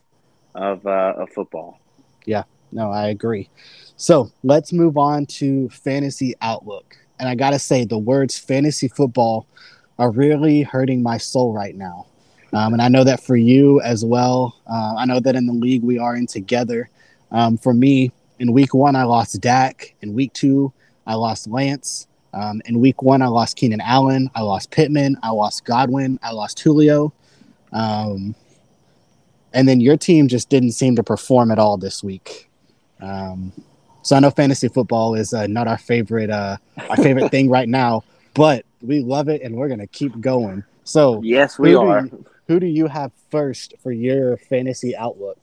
[0.55, 1.81] of uh, of football.
[2.27, 3.49] Yeah, no, I agree.
[3.97, 6.97] So let's move on to fantasy outlook.
[7.19, 9.47] And I got to say, the words fantasy football
[9.99, 12.09] are really hurting my soul right now.
[12.53, 14.61] Um, and I know that for you as well.
[14.67, 16.89] Uh, I know that in the league we are in together.
[17.33, 19.95] Um, for me, in week one, I lost Dak.
[20.03, 20.73] In week two,
[21.07, 22.07] I lost Lance.
[22.33, 24.31] Um, in week one, I lost Keenan Allen.
[24.35, 25.17] I lost Pittman.
[25.23, 26.19] I lost Godwin.
[26.23, 27.13] I lost Julio.
[27.73, 28.35] Um,
[29.53, 32.51] and then your team just didn't seem to perform at all this week.
[33.01, 33.53] Um,
[34.03, 36.59] so I know fantasy football is uh, not our favorite uh,
[36.91, 40.63] our favorite thing right now, but we love it and we're gonna keep going.
[40.85, 42.05] So yes, we are.
[42.05, 45.39] You, who do you have first for your fantasy outlook?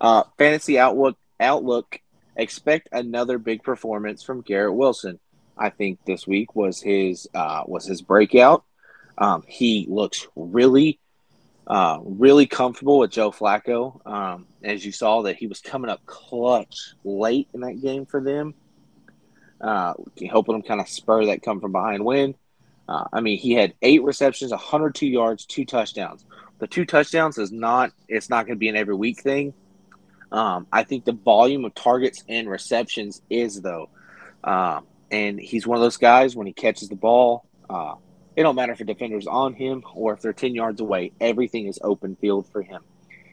[0.00, 2.00] Uh, fantasy outlook outlook.
[2.36, 5.20] Expect another big performance from Garrett Wilson.
[5.56, 8.64] I think this week was his uh, was his breakout.
[9.16, 10.98] Um, he looks really
[11.66, 14.04] uh, really comfortable with Joe Flacco.
[14.06, 18.20] Um, as you saw, that he was coming up clutch late in that game for
[18.20, 18.54] them,
[19.60, 19.94] uh,
[20.28, 22.34] helping them kind of spur that come from behind win.
[22.88, 26.24] Uh, I mean, he had eight receptions, 102 yards, two touchdowns.
[26.58, 29.54] The two touchdowns is not it's not going to be an every week thing.
[30.30, 33.88] Um, I think the volume of targets and receptions is though,
[34.42, 37.46] um, and he's one of those guys when he catches the ball.
[37.68, 37.94] Uh,
[38.36, 41.12] it don't matter if a defender's on him or if they're 10 yards away.
[41.20, 42.82] Everything is open field for him.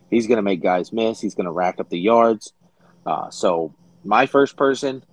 [0.09, 1.19] He's going to make guys miss.
[1.19, 2.53] He's going to rack up the yards.
[3.05, 3.73] Uh, so
[4.03, 5.03] my first person,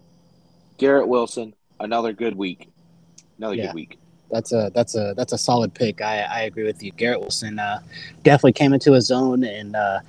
[0.76, 2.68] Garrett Wilson, another good week.
[3.38, 3.66] Another yeah.
[3.66, 3.98] good week.
[4.30, 6.02] That's a that's a that's a solid pick.
[6.02, 6.92] I, I agree with you.
[6.92, 7.80] Garrett Wilson uh,
[8.22, 10.00] definitely came into his own, and uh,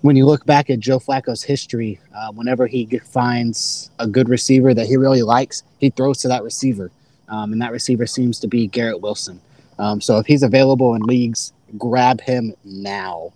[0.00, 4.72] when you look back at Joe Flacco's history, uh, whenever he finds a good receiver
[4.72, 6.90] that he really likes, he throws to that receiver
[7.28, 9.40] um, and that receiver seems to be Garrett Wilson.
[9.78, 13.32] Um, so if he's available in leagues, grab him now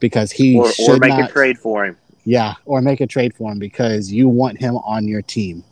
[0.00, 1.96] because he or, should or make not, a trade for him.
[2.24, 5.64] Yeah, or make a trade for him because you want him on your team.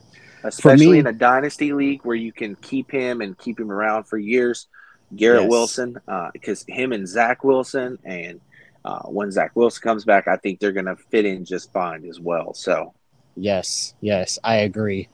[0.44, 4.04] Especially me, in a dynasty league where you can keep him and keep him around
[4.04, 4.68] for years.
[5.16, 5.50] Garrett yes.
[5.50, 5.96] Wilson,
[6.32, 8.40] because uh, him and Zach Wilson, and
[8.84, 12.04] uh, when Zach Wilson comes back, I think they're going to fit in just fine
[12.04, 12.52] as well.
[12.52, 12.94] So,
[13.36, 15.08] yes, yes, I agree.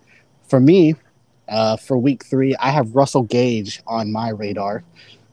[0.49, 0.97] For me,
[1.49, 4.83] uh, for week three, I have Russell Gage on my radar.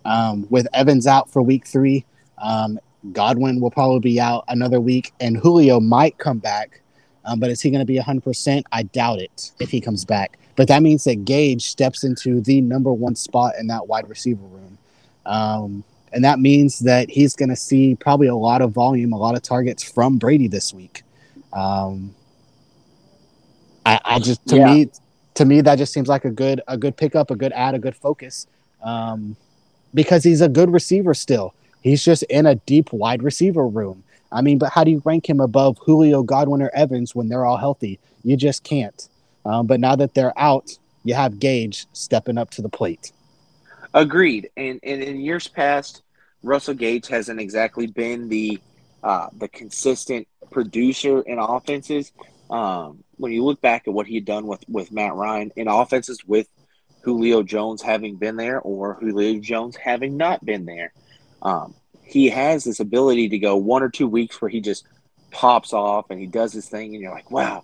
[0.06, 2.06] Um, with Evans out for week three,
[2.38, 2.80] um,
[3.12, 6.82] Godwin will probably be out another week, and Julio might come back.
[7.28, 8.64] Um, but is he going to be 100%?
[8.72, 10.40] I doubt it if he comes back.
[10.56, 14.46] But that means that Gage steps into the number one spot in that wide receiver
[14.46, 14.78] room.
[15.26, 19.18] Um, and that means that he's going to see probably a lot of volume, a
[19.18, 21.04] lot of targets from Brady this week.
[21.52, 22.16] Um,
[23.86, 24.74] I, I, just, to yeah.
[24.74, 24.90] me,
[25.36, 27.80] to me that just seems like a good a good pickup, a good add, a
[27.80, 28.48] good focus.
[28.82, 29.36] Um,
[29.94, 31.54] because he's a good receiver still.
[31.82, 34.04] He's just in a deep wide receiver room.
[34.32, 37.46] I mean, but how do you rank him above Julio, Godwin, or Evans when they're
[37.46, 38.00] all healthy?
[38.24, 39.08] You just can't.
[39.46, 43.12] Um, but now that they're out, you have Gage stepping up to the plate.
[43.94, 44.50] Agreed.
[44.58, 46.04] And, and in years past,
[46.44, 48.60] Russell Gage hasn't exactly been the
[49.04, 52.12] uh, the consistent producer in offenses.
[52.50, 55.68] Um, when you look back at what he had done with, with Matt Ryan in
[55.68, 56.48] offenses with
[57.02, 60.94] Julio Jones having been there or Julio Jones having not been there,
[61.42, 61.74] um,
[62.08, 64.88] he has this ability to go one or two weeks where he just
[65.32, 67.64] pops off and he does his thing, and you're like, wow,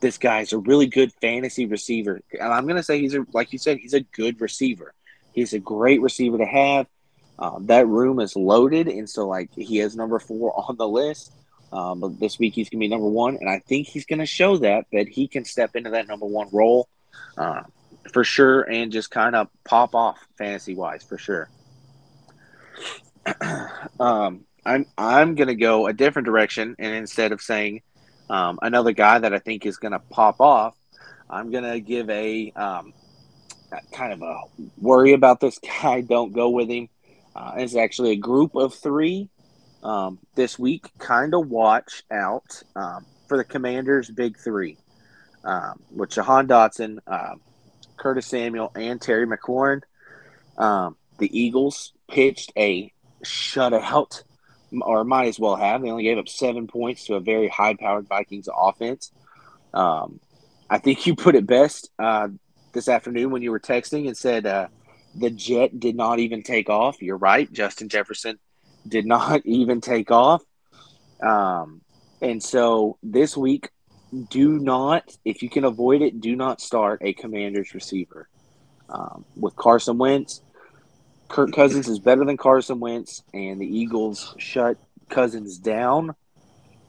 [0.00, 2.20] this guy's a really good fantasy receiver.
[2.38, 4.94] And I'm going to say he's a, like you said, he's a good receiver.
[5.32, 6.86] He's a great receiver to have.
[7.38, 11.32] Um, that room is loaded, and so like he is number four on the list.
[11.72, 14.58] Um, but this week he's gonna be number one, and I think he's gonna show
[14.58, 16.88] that that he can step into that number one role
[17.38, 17.62] uh,
[18.12, 21.48] for sure, and just kind of pop off fantasy wise for sure.
[24.00, 27.82] um, I'm I'm gonna go a different direction, and instead of saying
[28.28, 30.76] um, another guy that I think is gonna pop off,
[31.28, 32.92] I'm gonna give a um,
[33.92, 34.40] kind of a
[34.78, 36.00] worry about this guy.
[36.02, 36.88] Don't go with him.
[37.34, 39.28] Uh, it's actually a group of three
[39.82, 40.90] um, this week.
[40.98, 44.76] Kind of watch out um, for the Commanders' big three,
[45.44, 47.40] um, with Jahan Dotson, um,
[47.96, 49.82] Curtis Samuel, and Terry McLaurin.
[50.58, 52.92] Um, the Eagles pitched a
[53.24, 54.22] shutout,
[54.80, 55.82] or might as well have.
[55.82, 59.12] They only gave up seven points to a very high-powered Vikings offense.
[59.74, 60.20] Um,
[60.68, 62.28] I think you put it best uh,
[62.72, 64.68] this afternoon when you were texting and said uh,
[65.14, 67.02] the jet did not even take off.
[67.02, 67.50] You're right.
[67.52, 68.38] Justin Jefferson
[68.86, 70.42] did not even take off.
[71.22, 71.82] Um,
[72.20, 73.70] and so this week,
[74.30, 78.28] do not, if you can avoid it, do not start a commander's receiver.
[78.88, 80.42] Um, with Carson Wentz,
[81.30, 84.76] Kirk Cousins is better than Carson Wentz, and the Eagles shut
[85.08, 86.14] Cousins down.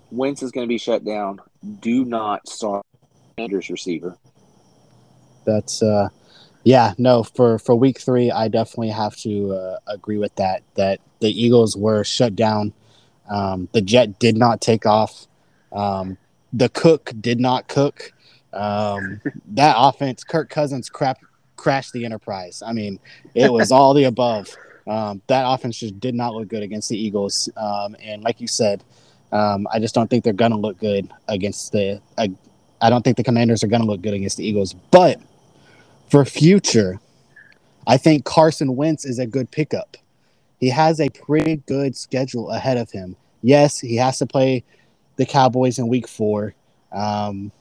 [0.10, 1.40] Wentz is going to be shut down.
[1.80, 2.84] Do not start
[3.36, 4.18] commander's receiver.
[5.46, 6.10] That's uh,
[6.64, 10.64] yeah, no, for for week three, I definitely have to uh, agree with that.
[10.74, 12.74] That the Eagles were shut down.
[13.30, 15.28] Um, the jet did not take off.
[15.72, 16.18] Um,
[16.52, 18.12] the cook did not cook.
[18.54, 21.20] Um, that offense, Kirk Cousins, crap,
[21.62, 22.64] crashed the Enterprise.
[22.66, 23.00] I mean,
[23.36, 24.50] it was all the above.
[24.88, 27.48] Um, that offense just did not look good against the Eagles.
[27.56, 28.84] Um, and like you said,
[29.32, 32.02] um, I just don't think they're going to look good against the.
[32.18, 32.28] Uh,
[32.82, 34.74] I don't think the Commanders are going to look good against the Eagles.
[34.90, 35.22] But
[36.10, 37.00] for future,
[37.86, 39.98] I think Carson Wentz is a good pickup.
[40.60, 43.16] He has a pretty good schedule ahead of him.
[43.44, 44.64] Yes, he has to play
[45.16, 46.56] the Cowboys in week four.
[46.92, 47.52] Um,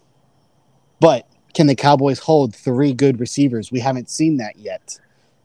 [1.01, 3.70] but can the Cowboys hold three good receivers?
[3.70, 4.98] We haven't seen that yet.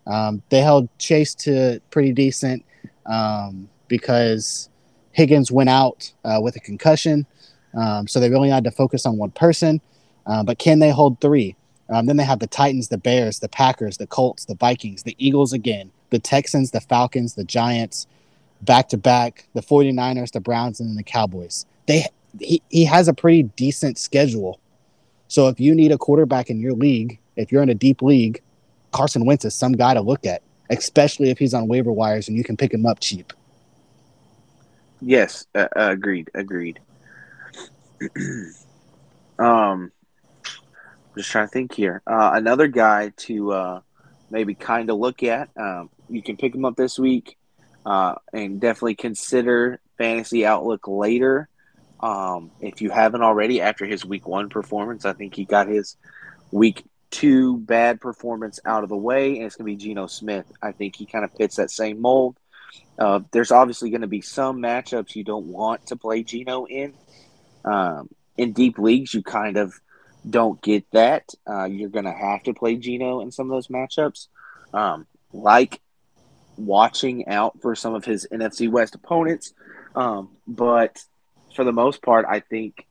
[0.07, 2.63] Um, they held Chase to pretty decent
[3.05, 4.69] um, because
[5.11, 7.25] Higgins went out uh, with a concussion.
[7.73, 9.81] Um, so they really had to focus on one person.
[10.25, 11.55] Uh, but can they hold three?
[11.89, 15.15] Um, then they have the Titans, the Bears, the Packers, the Colts, the Vikings, the
[15.19, 18.07] Eagles again, the Texans, the Falcons, the Giants,
[18.61, 21.65] back to back, the 49ers, the Browns, and then the Cowboys.
[21.85, 22.05] They
[22.39, 24.59] he, he has a pretty decent schedule.
[25.27, 28.41] So if you need a quarterback in your league, if you're in a deep league,
[28.91, 32.37] Carson Wentz is some guy to look at, especially if he's on waiver wires and
[32.37, 33.33] you can pick him up cheap.
[35.01, 36.79] Yes, uh, agreed, agreed.
[39.39, 39.91] um,
[41.17, 42.01] just trying to think here.
[42.07, 43.81] Uh, another guy to uh,
[44.29, 45.49] maybe kind of look at.
[45.57, 47.37] Um, you can pick him up this week
[47.85, 51.49] uh, and definitely consider Fantasy Outlook later.
[52.05, 55.97] Um, if you haven't already, after his week one performance, I think he got his
[56.51, 60.45] week two bad performance out of the way, and it's going to be Geno Smith.
[60.61, 62.37] I think he kind of fits that same mold.
[62.99, 66.93] Uh, there's obviously going to be some matchups you don't want to play Geno in.
[67.63, 69.73] Um, in deep leagues, you kind of
[70.29, 73.69] don't get that, uh, you're going to have to play Geno in some of those
[73.69, 74.27] matchups.
[74.75, 75.81] Um, like
[76.55, 79.55] watching out for some of his NFC West opponents.
[79.95, 81.03] Um, but
[81.55, 82.85] for the most part, I think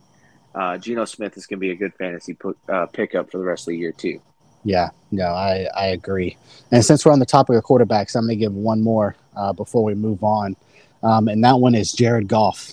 [0.54, 3.44] uh, Geno Smith is going to be a good fantasy put, uh, pickup for the
[3.44, 4.20] rest of the year, too.
[4.64, 6.36] Yeah, no, I, I agree.
[6.70, 9.52] And since we're on the topic of quarterbacks, I'm going to give one more uh,
[9.52, 10.56] before we move on.
[11.02, 12.72] Um, and that one is Jared Goff.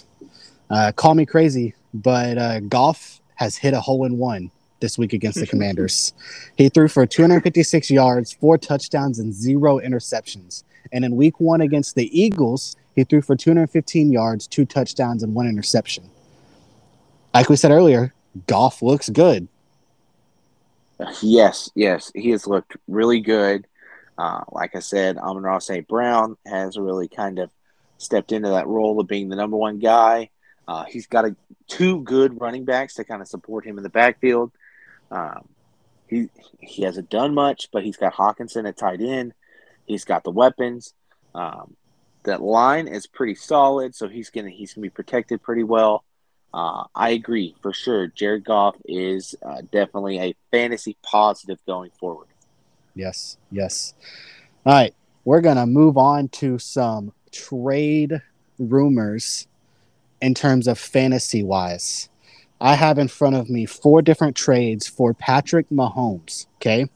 [0.70, 5.12] Uh, call me crazy, but uh, Goff has hit a hole in one this week
[5.12, 6.14] against the Commanders.
[6.56, 10.64] He threw for 256 yards, four touchdowns, and zero interceptions.
[10.94, 15.34] And in week one against the Eagles, he threw for 215 yards, two touchdowns, and
[15.34, 16.10] one interception.
[17.34, 18.14] Like we said earlier,
[18.48, 19.48] Goff looks good.
[21.22, 23.66] Yes, yes, he has looked really good.
[24.18, 25.88] Uh, like I said, Amon-Ra St.
[25.88, 27.50] Brown has really kind of
[27.98, 30.30] stepped into that role of being the number one guy.
[30.68, 31.36] Uh, he's got a,
[31.68, 34.52] two good running backs to kind of support him in the backfield.
[35.10, 35.48] Um,
[36.08, 36.30] he
[36.60, 39.34] he hasn't done much, but he's got Hockenson at tight end.
[39.86, 40.94] He's got the weapons.
[41.34, 41.76] Um,
[42.24, 46.04] that line is pretty solid, so he's gonna he's gonna be protected pretty well.
[46.54, 48.08] Uh, I agree for sure.
[48.08, 52.28] Jared Goff is uh, definitely a fantasy positive going forward.
[52.94, 53.94] Yes, yes.
[54.66, 54.94] All right,
[55.24, 58.22] we're gonna move on to some trade
[58.60, 59.48] rumors
[60.22, 62.10] in terms of fantasy wise.
[62.60, 66.46] I have in front of me four different trades for Patrick Mahomes.
[66.58, 66.88] Okay.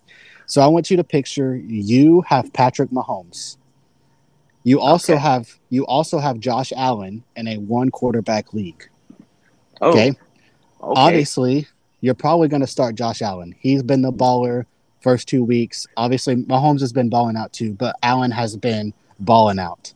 [0.46, 3.58] So I want you to picture you have Patrick Mahomes.
[4.66, 5.22] You also okay.
[5.22, 8.90] have you also have Josh Allen in a one quarterback league.
[9.80, 10.10] Oh, okay?
[10.10, 10.20] okay.
[10.82, 11.68] Obviously,
[12.02, 13.54] you're probably going to start Josh Allen.
[13.60, 14.66] He's been the baller
[15.02, 15.86] first two weeks.
[15.98, 19.94] Obviously, Mahomes has been balling out too, but Allen has been balling out.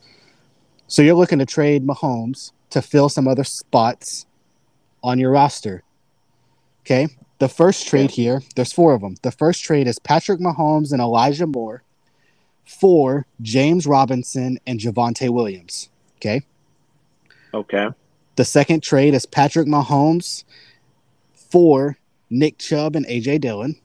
[0.86, 4.28] So you're looking to trade Mahomes to fill some other spots
[5.02, 5.82] on your roster.
[6.82, 7.08] Okay.
[7.40, 9.16] The first trade here, there's four of them.
[9.24, 11.82] The first trade is Patrick Mahomes and Elijah Moore
[12.70, 15.90] for James Robinson and Javonte Williams.
[16.18, 16.44] Okay.
[17.52, 17.88] Okay.
[18.36, 20.44] The second trade is Patrick Mahomes
[21.34, 21.98] for
[22.30, 23.76] Nick Chubb and AJ Dillon.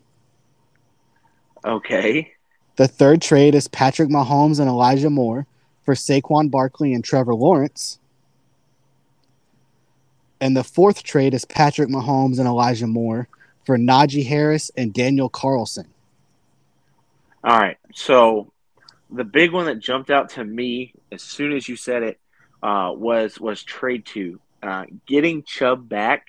[1.64, 2.34] Okay.
[2.76, 5.46] The third trade is Patrick Mahomes and Elijah Moore
[5.82, 7.98] for Saquon Barkley and Trevor Lawrence.
[10.42, 13.28] And the fourth trade is Patrick Mahomes and Elijah Moore
[13.64, 15.86] for Najee Harris and Daniel Carlson.
[17.42, 17.78] All right.
[17.94, 18.52] So
[19.14, 22.20] the big one that jumped out to me as soon as you said it
[22.62, 26.28] uh, was was trade two, uh, getting Chubb back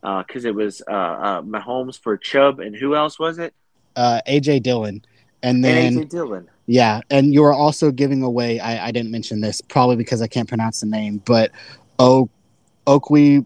[0.00, 3.54] because uh, it was uh, uh, Mahomes for Chubb and who else was it?
[3.96, 5.04] Uh, AJ Dillon,
[5.42, 6.48] and then and AJ Dillon.
[6.66, 8.60] Yeah, and you are also giving away.
[8.60, 11.50] I, I didn't mention this probably because I can't pronounce the name, but
[11.98, 12.28] oh
[12.86, 13.44] Okwe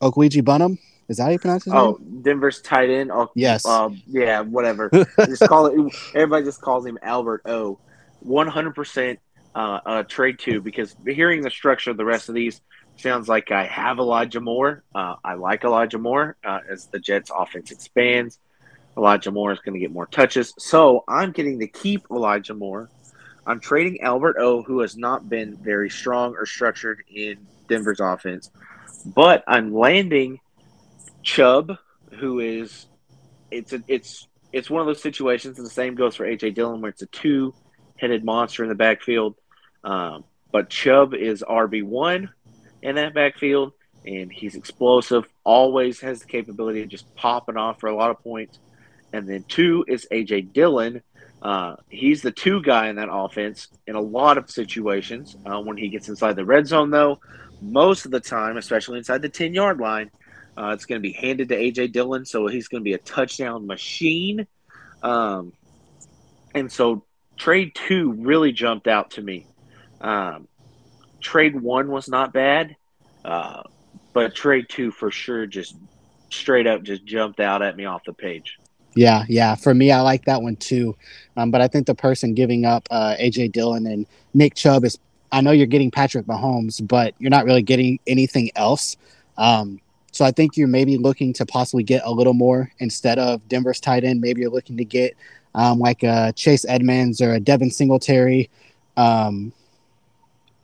[0.00, 0.78] Okweji Bunham.
[1.08, 2.22] Is that how you pronounce his oh, name?
[2.22, 3.10] Denver's tight end.
[3.12, 3.66] Oh, yes.
[3.66, 4.88] Uh, yeah, whatever.
[5.26, 5.94] just call it.
[6.14, 7.78] Everybody just calls him Albert O.
[8.24, 9.18] One hundred percent
[9.54, 12.60] uh, trade two because hearing the structure of the rest of these
[12.96, 14.82] sounds like I have Elijah Moore.
[14.94, 18.38] Uh, I like Elijah Moore uh, as the Jets' offense expands.
[18.96, 22.90] Elijah Moore is going to get more touches, so I'm getting to keep Elijah Moore.
[23.46, 28.50] I'm trading Albert O, who has not been very strong or structured in Denver's offense.
[29.04, 30.38] But I'm landing
[31.22, 31.76] Chubb,
[32.18, 32.86] who is
[33.50, 36.80] it's a, it's it's one of those situations, and the same goes for AJ Dillon,
[36.80, 37.06] where it's a
[38.02, 39.36] two-headed monster in the backfield.
[39.84, 42.30] Um, but Chubb is RB one
[42.82, 43.72] in that backfield,
[44.04, 45.24] and he's explosive.
[45.44, 48.58] Always has the capability of just popping off for a lot of points.
[49.12, 51.02] And then two is AJ Dillon.
[51.40, 55.36] Uh, he's the two guy in that offense in a lot of situations.
[55.44, 57.18] Uh, when he gets inside the red zone, though,
[57.60, 60.10] most of the time, especially inside the 10 yard line,
[60.56, 62.24] uh, it's going to be handed to AJ Dillon.
[62.24, 64.46] So he's going to be a touchdown machine.
[65.02, 65.52] Um,
[66.54, 67.04] and so
[67.36, 69.46] trade two really jumped out to me.
[70.00, 70.48] Um,
[71.20, 72.76] trade one was not bad,
[73.24, 73.62] uh,
[74.12, 75.76] but trade two for sure just
[76.30, 78.58] straight up just jumped out at me off the page.
[78.94, 79.54] Yeah, yeah.
[79.54, 80.96] For me, I like that one too.
[81.36, 84.98] Um, but I think the person giving up uh, AJ Dillon and Nick Chubb is
[85.30, 88.98] I know you're getting Patrick Mahomes, but you're not really getting anything else.
[89.38, 89.80] Um,
[90.12, 93.80] so I think you're maybe looking to possibly get a little more instead of Denver's
[93.80, 94.20] tight end.
[94.20, 95.16] Maybe you're looking to get
[95.54, 98.50] um, like a Chase Edmonds or a Devin Singletary
[98.96, 99.52] um,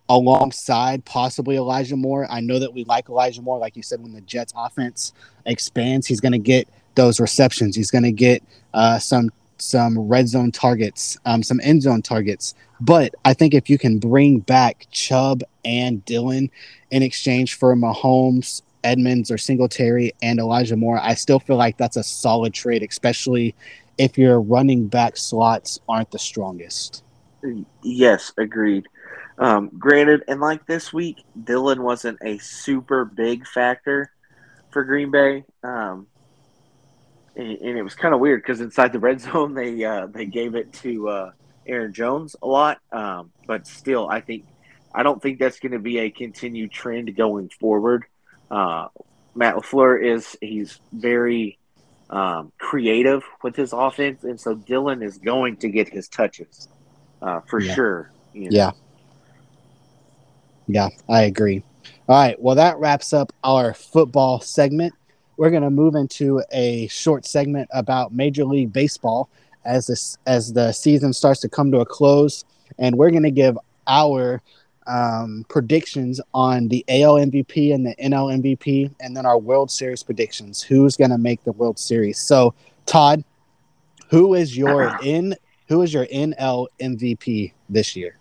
[0.08, 2.26] alongside possibly Elijah Moore.
[2.30, 3.58] I know that we like Elijah Moore.
[3.58, 5.12] Like you said, when the Jets offense
[5.46, 7.76] expands, he's going to get those receptions.
[7.76, 8.42] He's going to get
[8.74, 9.30] uh, some
[9.60, 12.54] some red zone targets, um, some end zone targets.
[12.80, 16.50] But I think if you can bring back Chubb and Dillon
[16.90, 21.96] in exchange for Mahomes, Edmonds, or Singletary and Elijah Moore, I still feel like that's
[21.96, 23.54] a solid trade, especially
[23.98, 27.02] if your running back slots aren't the strongest.
[27.82, 28.86] Yes, agreed.
[29.38, 34.10] Um, granted, and like this week, Dillon wasn't a super big factor
[34.70, 35.44] for Green Bay.
[35.62, 36.06] Um,
[37.36, 40.26] and, and it was kind of weird because inside the red zone they uh, they
[40.26, 41.30] gave it to uh,
[41.66, 44.44] Aaron Jones a lot, um, but still, I think
[44.94, 48.04] I don't think that's going to be a continued trend going forward.
[48.50, 48.88] Uh,
[49.34, 51.58] Matt LaFleur is he's very
[52.10, 56.68] um, creative with his offense, and so Dillon is going to get his touches
[57.22, 57.74] uh, for yeah.
[57.74, 58.10] sure.
[58.32, 58.56] You know?
[58.56, 58.70] Yeah,
[60.66, 61.62] yeah, I agree.
[62.08, 64.94] All right, well that wraps up our football segment
[65.38, 69.30] we're going to move into a short segment about Major League Baseball
[69.64, 72.44] as this as the season starts to come to a close,
[72.78, 73.56] and we're going to give
[73.86, 74.42] our
[74.88, 80.02] um, predictions on the AL MVP and the NL MVP, and then our World Series
[80.02, 80.62] predictions.
[80.62, 82.18] Who's going to make the World Series?
[82.18, 82.54] So,
[82.86, 83.22] Todd,
[84.10, 85.36] Who is your in?
[85.68, 88.16] Who is your NL MVP this year?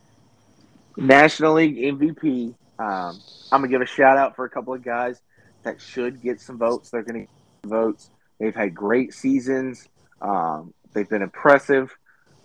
[0.98, 2.54] National League MVP.
[2.80, 3.20] Um,
[3.52, 5.22] I'm gonna give a shout out for a couple of guys
[5.64, 6.90] that should get some votes.
[6.90, 7.30] They're gonna get
[7.66, 8.10] votes.
[8.40, 9.88] They've had great seasons.
[10.22, 11.96] Um, they've been impressive,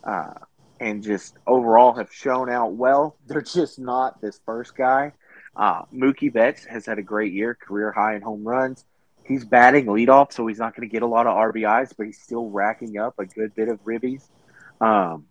[0.05, 0.35] uh,
[0.83, 3.17] and just overall have shown out well.
[3.27, 5.13] They're just not this first guy.
[5.55, 8.85] Uh, Mookie Betts has had a great year, career high in home runs.
[9.25, 12.21] He's batting leadoff, so he's not going to get a lot of RBIs, but he's
[12.21, 14.25] still racking up a good bit of ribbies.
[14.81, 15.27] Um,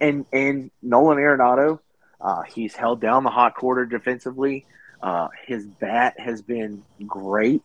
[0.00, 1.78] and and Nolan Arenado,
[2.20, 4.66] uh, he's held down the hot corner defensively.
[5.00, 7.62] Uh, his bat has been great.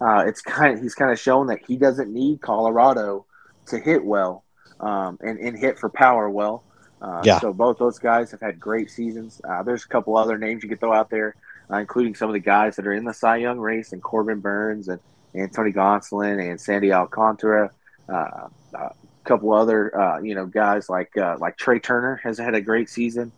[0.00, 3.26] Uh, it's kind of he's kind of shown that he doesn't need Colorado
[3.66, 4.45] to hit well
[4.80, 6.62] um, and, and hit for power well.
[7.00, 7.38] Uh, yeah.
[7.40, 9.40] So both those guys have had great seasons.
[9.48, 11.36] Uh, there's a couple other names you could throw out there,
[11.70, 14.40] uh, including some of the guys that are in the Cy Young race, and Corbin
[14.40, 15.00] Burnes and,
[15.34, 17.70] and Tony Gonsolin and Sandy Alcantara.
[18.08, 22.54] Uh, a couple other uh, you know guys like uh, like Trea Turner has had
[22.54, 23.32] a great season.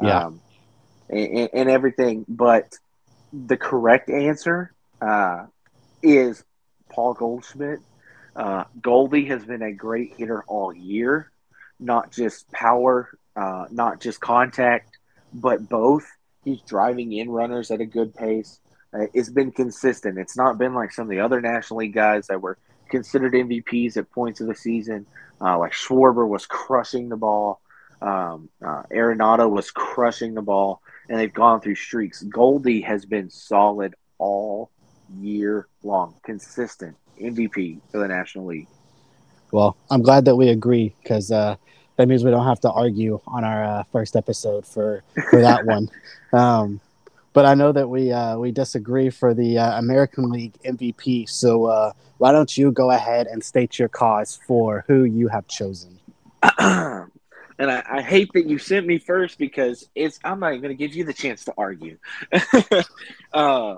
[0.00, 0.26] Yeah.
[0.26, 0.40] Um,
[1.10, 2.78] and, and, everything, but
[3.32, 4.72] the correct answer
[6.02, 6.42] is
[6.88, 7.80] Paul Goldschmidt.
[8.80, 11.32] Goldie has been a great hitter all year
[11.82, 14.98] not just power, uh, not just contact,
[15.34, 16.06] but both.
[16.44, 18.60] He's driving in runners at a good pace.
[18.94, 20.18] Uh, it's been consistent.
[20.18, 22.58] It's not been like some of the other National League guys that were
[22.88, 25.06] considered MVPs at points of the season.
[25.40, 27.60] Uh, like Schwarber was crushing the ball.
[28.00, 32.22] Um, uh, Arenado was crushing the ball, and they've gone through streaks.
[32.22, 34.70] Goldie has been solid all
[35.20, 38.68] year long, consistent MVP for the National League.
[39.50, 41.56] Well, I'm glad that we agree because uh,
[41.96, 45.64] that means we don't have to argue on our uh, first episode for for that
[45.66, 45.88] one.
[46.32, 46.80] Um,
[47.32, 51.28] but I know that we uh, we disagree for the uh, American League MVP.
[51.28, 55.46] So uh, why don't you go ahead and state your cause for who you have
[55.48, 55.98] chosen?
[56.58, 57.10] and
[57.70, 60.78] I, I, hate that you sent me first because it's I'm not even going to
[60.86, 61.98] give you the chance to argue.
[63.32, 63.76] Uh,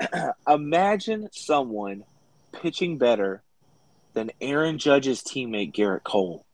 [0.48, 2.04] imagine someone
[2.52, 3.42] pitching better
[4.14, 6.44] than Aaron Judge's teammate Gerrit Cole.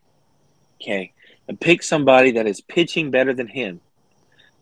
[0.81, 1.13] Okay.
[1.47, 3.81] And pick somebody that is pitching better than him.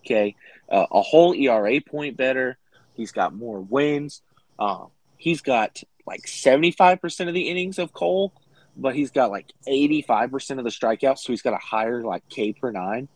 [0.05, 0.37] Okay.
[0.71, 2.59] Uh, a whole ERA point better.
[2.95, 4.23] He's got more wins.
[4.59, 8.33] Um, he's got like 75% of the innings of Cole,
[8.77, 11.19] but he's got like 85% of the strikeouts.
[11.19, 13.09] So he's got a higher like K per nine.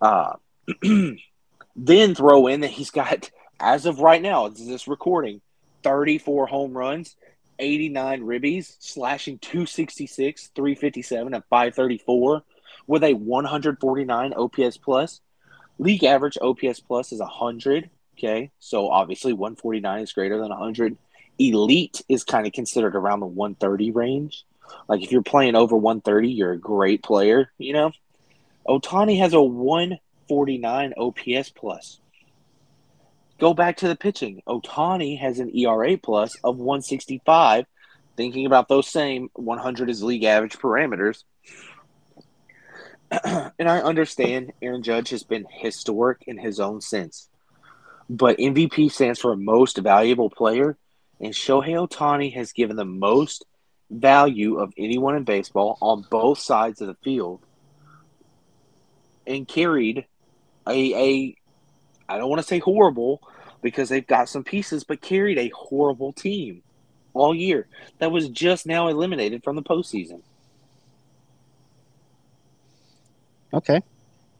[0.00, 0.34] Uh,
[1.76, 3.30] then throw in that he's got,
[3.60, 5.40] as of right now, this recording,
[5.82, 7.16] 34 home runs
[7.58, 12.42] 89 ribbies, slashing 266, 357, and 534
[12.86, 15.20] with a 149 OPS plus.
[15.78, 17.90] League average OPS plus is 100.
[18.16, 20.96] Okay, so obviously 149 is greater than 100.
[21.38, 24.44] Elite is kind of considered around the 130 range.
[24.88, 27.92] Like if you're playing over 130, you're a great player, you know.
[28.66, 32.00] Ohtani has a 149 OPS plus.
[33.38, 34.42] Go back to the pitching.
[34.46, 37.66] Ohtani has an ERA plus of 165.
[38.16, 41.22] Thinking about those same 100 is league average parameters.
[43.10, 47.28] and I understand Aaron Judge has been historic in his own sense.
[48.08, 50.78] But MVP stands for most valuable player,
[51.20, 53.44] and Shohei Ohtani has given the most
[53.90, 57.40] value of anyone in baseball on both sides of the field
[59.26, 60.06] and carried
[60.66, 61.36] a, a
[62.08, 63.22] I don't want to say horrible
[63.62, 66.62] because they've got some pieces, but carried a horrible team
[67.14, 67.66] all year
[67.98, 70.20] that was just now eliminated from the postseason.
[73.54, 73.80] Okay,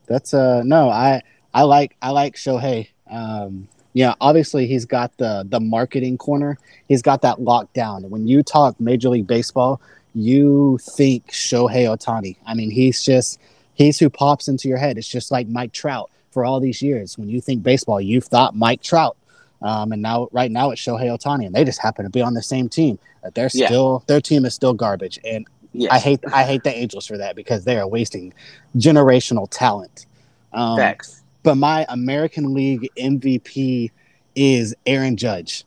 [0.07, 1.23] that's uh no, I
[1.55, 2.89] I like I like Shohei.
[3.11, 6.59] Um, yeah, obviously he's got the the marketing corner.
[6.87, 8.11] He's got that locked down.
[8.11, 9.81] When you talk Major League Baseball,
[10.14, 12.37] you think Shohei Ohtani.
[12.47, 13.41] I mean, he's just
[13.75, 14.99] he's who pops into your head.
[14.99, 17.16] It's just like Mike Trout for all these years.
[17.16, 19.16] When you think baseball, you've thought Mike Trout.
[19.62, 22.34] Um, and now, right now, it's Shohei Ohtani, and they just happen to be on
[22.34, 22.99] the same team.
[23.32, 23.68] They're yeah.
[23.68, 25.91] still their team is still garbage, and yes.
[25.91, 28.34] I hate I hate the Angels for that because they are wasting
[28.76, 30.05] generational talent.
[30.53, 31.22] Um, Facts.
[31.43, 33.91] But my American League MVP
[34.34, 35.64] is Aaron Judge,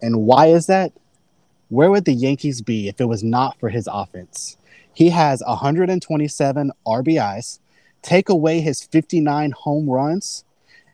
[0.00, 0.94] and why is that?
[1.68, 4.56] Where would the Yankees be if it was not for his offense?
[4.94, 7.58] He has 127 RBIs,
[8.02, 10.44] Take away his 59 home runs,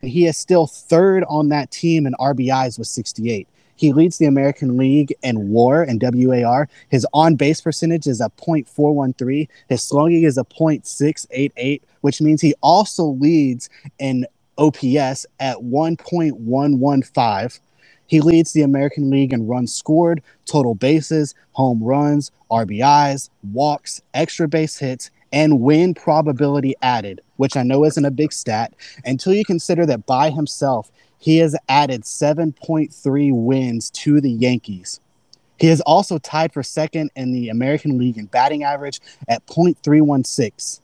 [0.03, 3.49] and he is still third on that team in RBIs with 68.
[3.77, 6.69] He leads the American League in WAR and WAR.
[6.89, 9.49] His on base percentage is a .413.
[9.69, 14.27] His slugging is a .688, which means he also leads in
[14.59, 17.61] OPS at 1.115.
[18.09, 24.49] He leads the American League in runs scored, total bases, home runs, RBIs, walks, extra
[24.49, 28.75] base hits, and win probability added, which I know isn't a big stat,
[29.05, 35.01] until you consider that by himself, he has added 7.3 wins to the Yankees.
[35.59, 40.81] He is also tied for second in the American League in batting average at .316.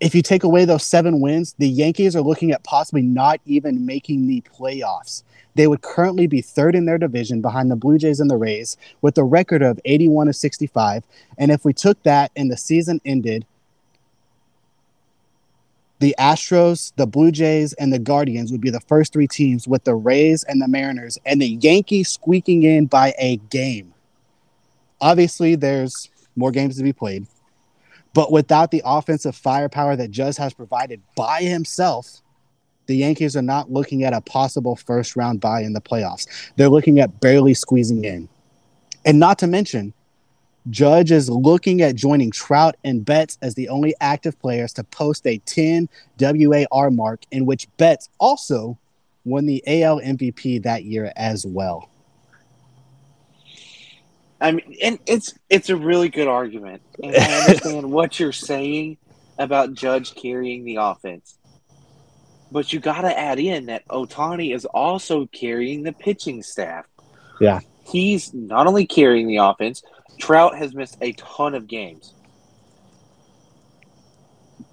[0.00, 3.86] If you take away those seven wins, the Yankees are looking at possibly not even
[3.86, 5.22] making the playoffs.
[5.54, 8.76] They would currently be third in their division behind the Blue Jays and the Rays
[9.02, 11.04] with a record of 81 to 65.
[11.38, 13.46] And if we took that and the season ended
[16.00, 19.84] the Astros, the Blue Jays, and the Guardians would be the first three teams, with
[19.84, 23.94] the Rays and the Mariners, and the Yankees squeaking in by a game.
[25.00, 27.26] Obviously, there's more games to be played,
[28.12, 32.22] but without the offensive firepower that Judge has provided by himself,
[32.86, 36.26] the Yankees are not looking at a possible first round bye in the playoffs.
[36.56, 38.28] They're looking at barely squeezing in.
[39.04, 39.92] And not to mention,
[40.70, 45.26] Judge is looking at joining Trout and Betts as the only active players to post
[45.26, 45.88] a 10
[46.18, 48.78] WAR mark, in which Betts also
[49.24, 51.90] won the AL MVP that year as well.
[54.40, 58.98] I mean, and it's it's a really good argument, and I understand what you're saying
[59.38, 61.38] about Judge carrying the offense,
[62.52, 66.84] but you got to add in that Ohtani is also carrying the pitching staff.
[67.40, 69.82] Yeah, he's not only carrying the offense,
[70.18, 72.14] Trout has missed a ton of games.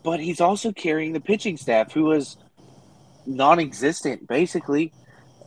[0.04, 2.38] But he's also carrying the pitching staff, who was
[3.26, 4.94] non existent, basically.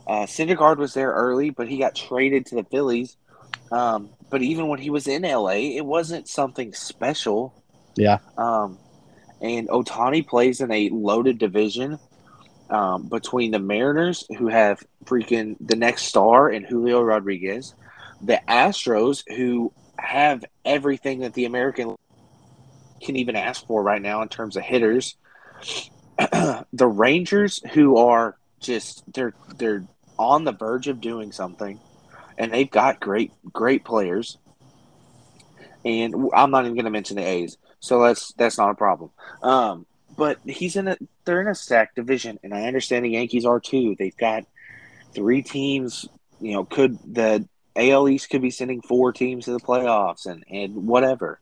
[0.07, 3.17] Uh, Syndergaard was there early, but he got traded to the Phillies.
[3.71, 7.53] Um, but even when he was in LA, it wasn't something special.
[7.95, 8.19] Yeah.
[8.37, 8.77] Um,
[9.41, 11.99] and Ohtani plays in a loaded division
[12.69, 17.75] um, between the Mariners, who have freaking the next star and Julio Rodriguez,
[18.21, 21.95] the Astros, who have everything that the American
[23.01, 25.15] can even ask for right now in terms of hitters.
[26.17, 29.85] the Rangers, who are just they're they're
[30.17, 31.79] on the verge of doing something,
[32.37, 34.37] and they've got great great players.
[35.83, 39.11] And I'm not even going to mention the A's, so that's that's not a problem.
[39.43, 39.85] Um,
[40.17, 43.59] but he's in a they're in a stacked division, and I understand the Yankees are
[43.59, 43.95] too.
[43.97, 44.45] They've got
[45.13, 46.07] three teams.
[46.39, 50.43] You know, could the AL East could be sending four teams to the playoffs and,
[50.49, 51.39] and whatever.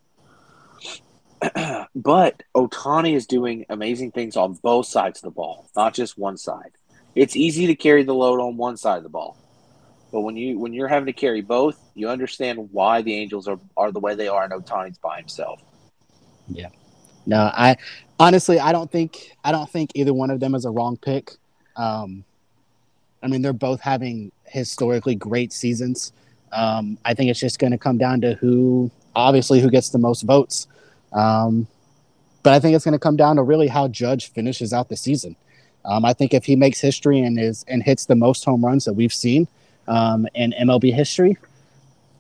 [1.96, 6.38] but Ohtani is doing amazing things on both sides of the ball, not just one
[6.38, 6.72] side.
[7.16, 9.38] It's easy to carry the load on one side of the ball.
[10.12, 13.60] But when you when you're having to carry both, you understand why the Angels are,
[13.76, 15.60] are the way they are and Ohtani's by himself.
[16.48, 16.70] Yeah.
[17.26, 17.78] No, I
[18.20, 21.32] honestly I don't think I don't think either one of them is a wrong pick.
[21.76, 22.24] Um,
[23.24, 26.12] I mean, they're both having historically great seasons.
[26.54, 29.98] Um, I think it's just going to come down to who, obviously, who gets the
[29.98, 30.68] most votes.
[31.12, 31.68] Um,
[32.44, 34.98] but I think it's going to come down to really how Judge finishes out the
[34.98, 35.36] season.
[35.86, 38.86] Um, I think if he makes history and is and hits the most home runs
[38.86, 39.48] that we've seen
[39.88, 41.38] um, in MLB history,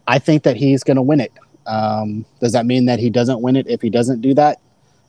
[0.07, 1.31] I think that he's going to win it.
[1.65, 4.59] Um, does that mean that he doesn't win it if he doesn't do that?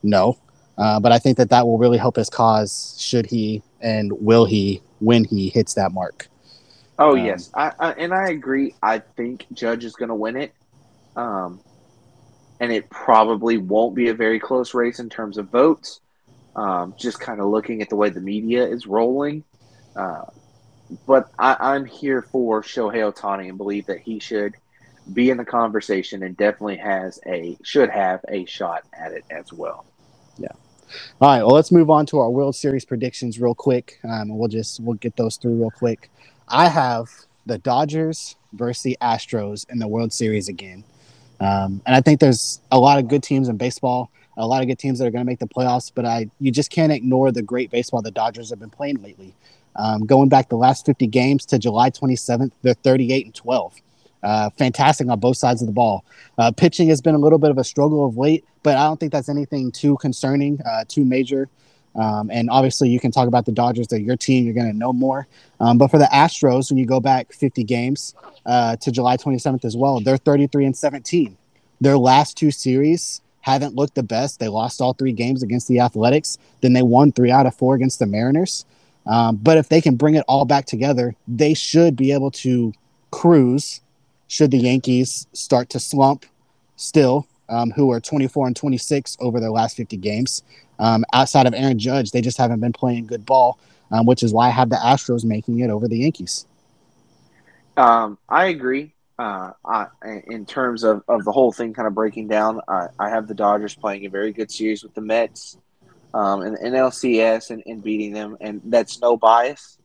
[0.02, 0.38] No,
[0.78, 2.96] uh, but I think that that will really help his cause.
[2.98, 6.28] Should he and will he when he hits that mark?
[6.98, 8.74] Oh um, yes, I, I, and I agree.
[8.82, 10.52] I think Judge is going to win it,
[11.16, 11.60] um,
[12.60, 16.00] and it probably won't be a very close race in terms of votes.
[16.54, 19.42] Um, just kind of looking at the way the media is rolling,
[19.96, 20.26] uh,
[21.06, 24.54] but I, am here for Shohei Ohtani and believe that he should
[25.12, 29.52] be in the conversation and definitely has a should have a shot at it as
[29.52, 29.84] well.
[30.38, 30.48] Yeah.
[31.20, 31.42] All right.
[31.42, 33.98] Well, let's move on to our World Series predictions real quick.
[34.04, 36.10] Um, we'll just we'll get those through real quick.
[36.48, 37.08] I have
[37.46, 40.84] the Dodgers versus the Astros in the World Series again.
[41.40, 44.68] Um, and I think there's a lot of good teams in baseball, a lot of
[44.68, 47.32] good teams that are going to make the playoffs, but I you just can't ignore
[47.32, 49.34] the great baseball the Dodgers have been playing lately.
[49.76, 53.74] Um, going back the last 50 games to July 27th, they're 38 and 12.
[54.22, 56.04] Uh, fantastic on both sides of the ball.
[56.38, 58.98] Uh, pitching has been a little bit of a struggle of late, but I don't
[58.98, 61.48] think that's anything too concerning, uh, too major.
[61.96, 63.86] Um, and obviously, you can talk about the Dodgers.
[63.88, 64.44] They're your team.
[64.44, 65.26] You're going to know more.
[65.60, 68.14] Um, but for the Astros, when you go back 50 games
[68.46, 71.36] uh, to July 27th as well, they're 33 and 17.
[71.80, 74.40] Their last two series haven't looked the best.
[74.40, 76.38] They lost all three games against the Athletics.
[76.62, 78.64] Then they won three out of four against the Mariners.
[79.06, 82.72] Um, but if they can bring it all back together, they should be able to
[83.10, 83.80] cruise.
[84.28, 86.24] Should the Yankees start to slump
[86.76, 90.42] still, um, who are 24 and 26 over their last 50 games?
[90.78, 93.58] Um, outside of Aaron Judge, they just haven't been playing good ball,
[93.90, 96.46] um, which is why I have the Astros making it over the Yankees.
[97.76, 98.94] Um, I agree.
[99.18, 99.86] Uh, I,
[100.26, 103.34] in terms of, of the whole thing kind of breaking down, I, I have the
[103.34, 105.56] Dodgers playing a very good series with the Mets
[106.12, 109.78] um, and NLCS and, and beating them, and that's no bias.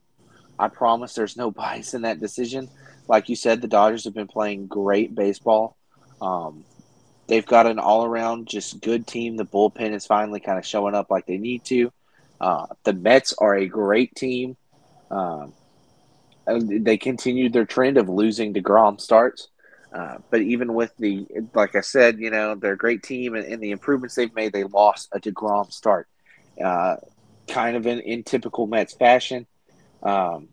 [0.58, 2.68] I promise there's no bias in that decision.
[3.08, 5.76] Like you said, the Dodgers have been playing great baseball.
[6.20, 6.64] Um,
[7.30, 9.36] they've got an all around just good team.
[9.36, 11.92] The bullpen is finally kind of showing up like they need to.
[12.40, 14.56] Uh, the Mets are a great team.
[15.12, 15.52] Um,
[16.44, 19.48] they continued their trend of losing DeGrom starts.
[19.94, 21.24] Uh, but even with the,
[21.54, 24.52] like I said, you know, they're a great team and, and the improvements they've made,
[24.52, 26.08] they lost a DeGrom start.
[26.62, 26.96] Uh,
[27.48, 29.46] kind of in, in typical Mets fashion.
[30.02, 30.48] Um,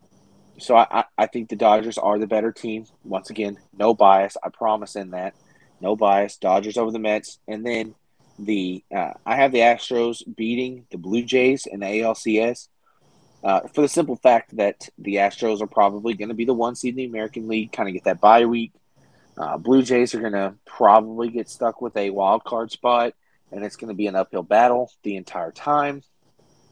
[0.58, 2.86] so I, I think the Dodgers are the better team.
[3.02, 4.36] Once again, no bias.
[4.42, 5.34] I promise in that.
[5.80, 6.36] No bias.
[6.36, 7.38] Dodgers over the Mets.
[7.46, 7.94] And then
[8.38, 12.68] the uh, I have the Astros beating the Blue Jays in the ALCS
[13.44, 16.74] uh, for the simple fact that the Astros are probably going to be the one
[16.74, 18.72] seed in the American League, kind of get that bye week.
[19.36, 23.14] Uh, Blue Jays are going to probably get stuck with a wild card spot,
[23.52, 26.02] and it's going to be an uphill battle the entire time.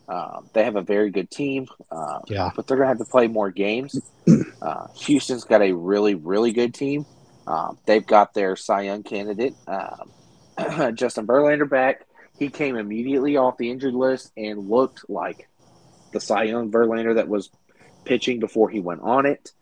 [0.08, 2.50] Um, they have a very good team, uh, yeah.
[2.54, 4.00] but they're going to have to play more games.
[4.60, 7.06] Uh, Houston's got a really, really good team.
[7.46, 12.06] Um, they've got their Cy Young candidate, um, Justin Verlander, back.
[12.38, 15.48] He came immediately off the injured list and looked like
[16.12, 17.50] the Cy Young Verlander that was
[18.04, 19.52] pitching before he went on it.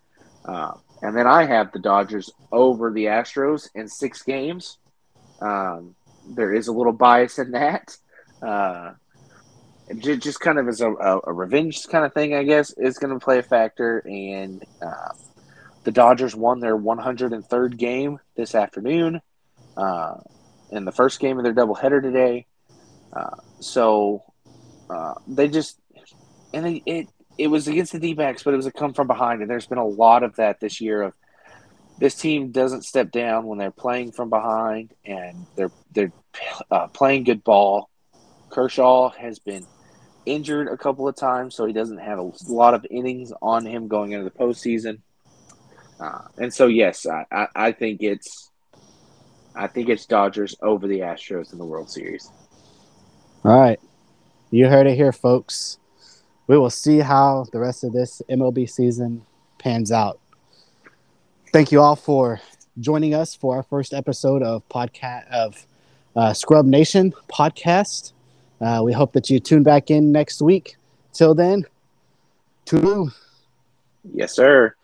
[0.45, 0.73] Uh,
[1.03, 4.79] and then I have the Dodgers over the Astros in six games.
[5.41, 5.95] Um,
[6.35, 7.97] there is a little bias in that.
[8.43, 8.93] Uh,
[9.99, 13.23] just kind of as a, a, revenge kind of thing, I guess, is going to
[13.23, 13.99] play a factor.
[13.99, 15.13] And uh,
[15.85, 19.21] the Dodgers won their 103rd game this afternoon
[19.77, 20.15] uh,
[20.71, 22.47] in the first game of their doubleheader today.
[23.13, 24.25] Uh, so
[24.91, 25.79] uh, they just
[26.53, 29.07] and it, it, it was against the D backs, but it was a come from
[29.07, 31.03] behind, and there's been a lot of that this year.
[31.03, 31.13] Of
[31.99, 36.13] this team doesn't step down when they're playing from behind, and they're they're
[36.71, 37.91] uh, playing good ball.
[38.51, 39.67] Kershaw has been
[40.27, 43.89] injured a couple of times, so he doesn't have a lot of innings on him
[43.89, 45.01] going into the postseason.
[46.05, 48.51] Uh, and so, yes, I, I, I think it's
[49.55, 52.29] I think it's Dodgers over the Astros in the World Series.
[53.45, 53.81] All right,
[54.51, 55.79] you heard it here, folks
[56.47, 59.25] we will see how the rest of this MLB season
[59.59, 60.21] pans out.
[61.53, 62.41] Thank you all for
[62.81, 65.67] joining us for our first episode of podcast of
[66.17, 68.13] uh, Scrub Nation podcast.
[68.61, 70.77] Uh, we hope that you tune back in next week.
[71.13, 71.65] Till then,
[72.67, 73.13] toodaloo.
[74.13, 74.75] Yes, sir.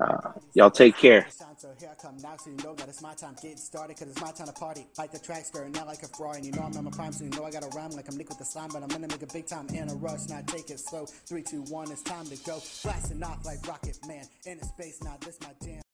[0.00, 1.26] Uh, y'all take care.
[1.60, 4.08] So here I come now, so you know that it's my time getting started, cause
[4.08, 4.86] it's my time to party.
[4.96, 7.24] Like the track skirting out like a and you know I'm in my prime, so
[7.24, 9.26] you know I got to rhyme like I'm the slime, but I'm gonna make a
[9.26, 11.04] big time in a rush, not take it slow.
[11.04, 12.62] Three, two, one, it's time to go.
[12.82, 15.89] Blasting off like Rocket Man in a space, now this my.